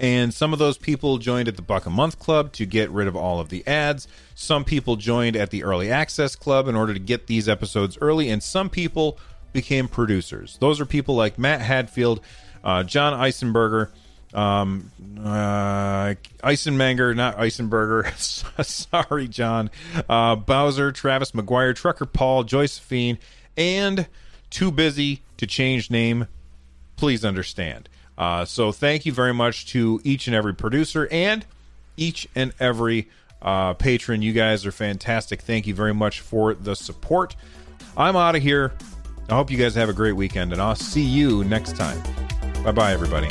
And 0.00 0.32
some 0.32 0.52
of 0.52 0.58
those 0.58 0.78
people 0.78 1.18
joined 1.18 1.48
at 1.48 1.56
the 1.56 1.62
Buck 1.62 1.86
a 1.86 1.90
Month 1.90 2.18
Club 2.18 2.52
to 2.52 2.66
get 2.66 2.88
rid 2.90 3.08
of 3.08 3.16
all 3.16 3.40
of 3.40 3.48
the 3.48 3.66
ads. 3.66 4.06
Some 4.34 4.64
people 4.64 4.96
joined 4.96 5.34
at 5.34 5.50
the 5.50 5.64
Early 5.64 5.90
Access 5.90 6.36
Club 6.36 6.68
in 6.68 6.76
order 6.76 6.94
to 6.94 7.00
get 7.00 7.26
these 7.26 7.48
episodes 7.48 7.98
early. 8.00 8.30
And 8.30 8.42
some 8.42 8.70
people 8.70 9.18
became 9.52 9.88
producers. 9.88 10.56
Those 10.60 10.80
are 10.80 10.86
people 10.86 11.16
like 11.16 11.38
Matt 11.38 11.60
Hadfield, 11.60 12.20
uh, 12.62 12.84
John 12.84 13.12
Eisenberger, 13.12 13.90
um, 14.34 14.92
uh, 15.18 16.14
Eisenmanger, 16.44 17.16
not 17.16 17.36
Eisenberger. 17.38 18.14
Sorry, 18.64 19.26
John. 19.26 19.70
Uh, 20.08 20.36
Bowser, 20.36 20.92
Travis 20.92 21.32
McGuire, 21.32 21.74
Trucker 21.74 22.06
Paul, 22.06 22.44
Josephine, 22.44 23.18
and 23.56 24.06
Too 24.50 24.70
Busy 24.70 25.22
to 25.38 25.46
Change 25.46 25.90
Name. 25.90 26.28
Please 26.98 27.24
understand. 27.24 27.88
Uh, 28.18 28.44
so 28.44 28.72
thank 28.72 29.06
you 29.06 29.12
very 29.12 29.32
much 29.32 29.66
to 29.68 30.00
each 30.04 30.26
and 30.26 30.36
every 30.36 30.52
producer 30.52 31.08
and 31.10 31.46
each 31.96 32.28
and 32.34 32.52
every 32.60 33.08
uh, 33.40 33.74
patron. 33.74 34.20
You 34.20 34.32
guys 34.32 34.66
are 34.66 34.72
fantastic. 34.72 35.40
Thank 35.40 35.66
you 35.66 35.74
very 35.74 35.94
much 35.94 36.20
for 36.20 36.54
the 36.54 36.74
support. 36.74 37.36
I'm 37.96 38.16
out 38.16 38.34
of 38.34 38.42
here. 38.42 38.72
I 39.28 39.34
hope 39.34 39.50
you 39.50 39.58
guys 39.58 39.74
have 39.76 39.88
a 39.88 39.92
great 39.92 40.12
weekend, 40.12 40.52
and 40.52 40.60
I'll 40.60 40.74
see 40.74 41.02
you 41.02 41.44
next 41.44 41.76
time. 41.76 42.02
Bye 42.64 42.72
bye, 42.72 42.92
everybody. 42.92 43.28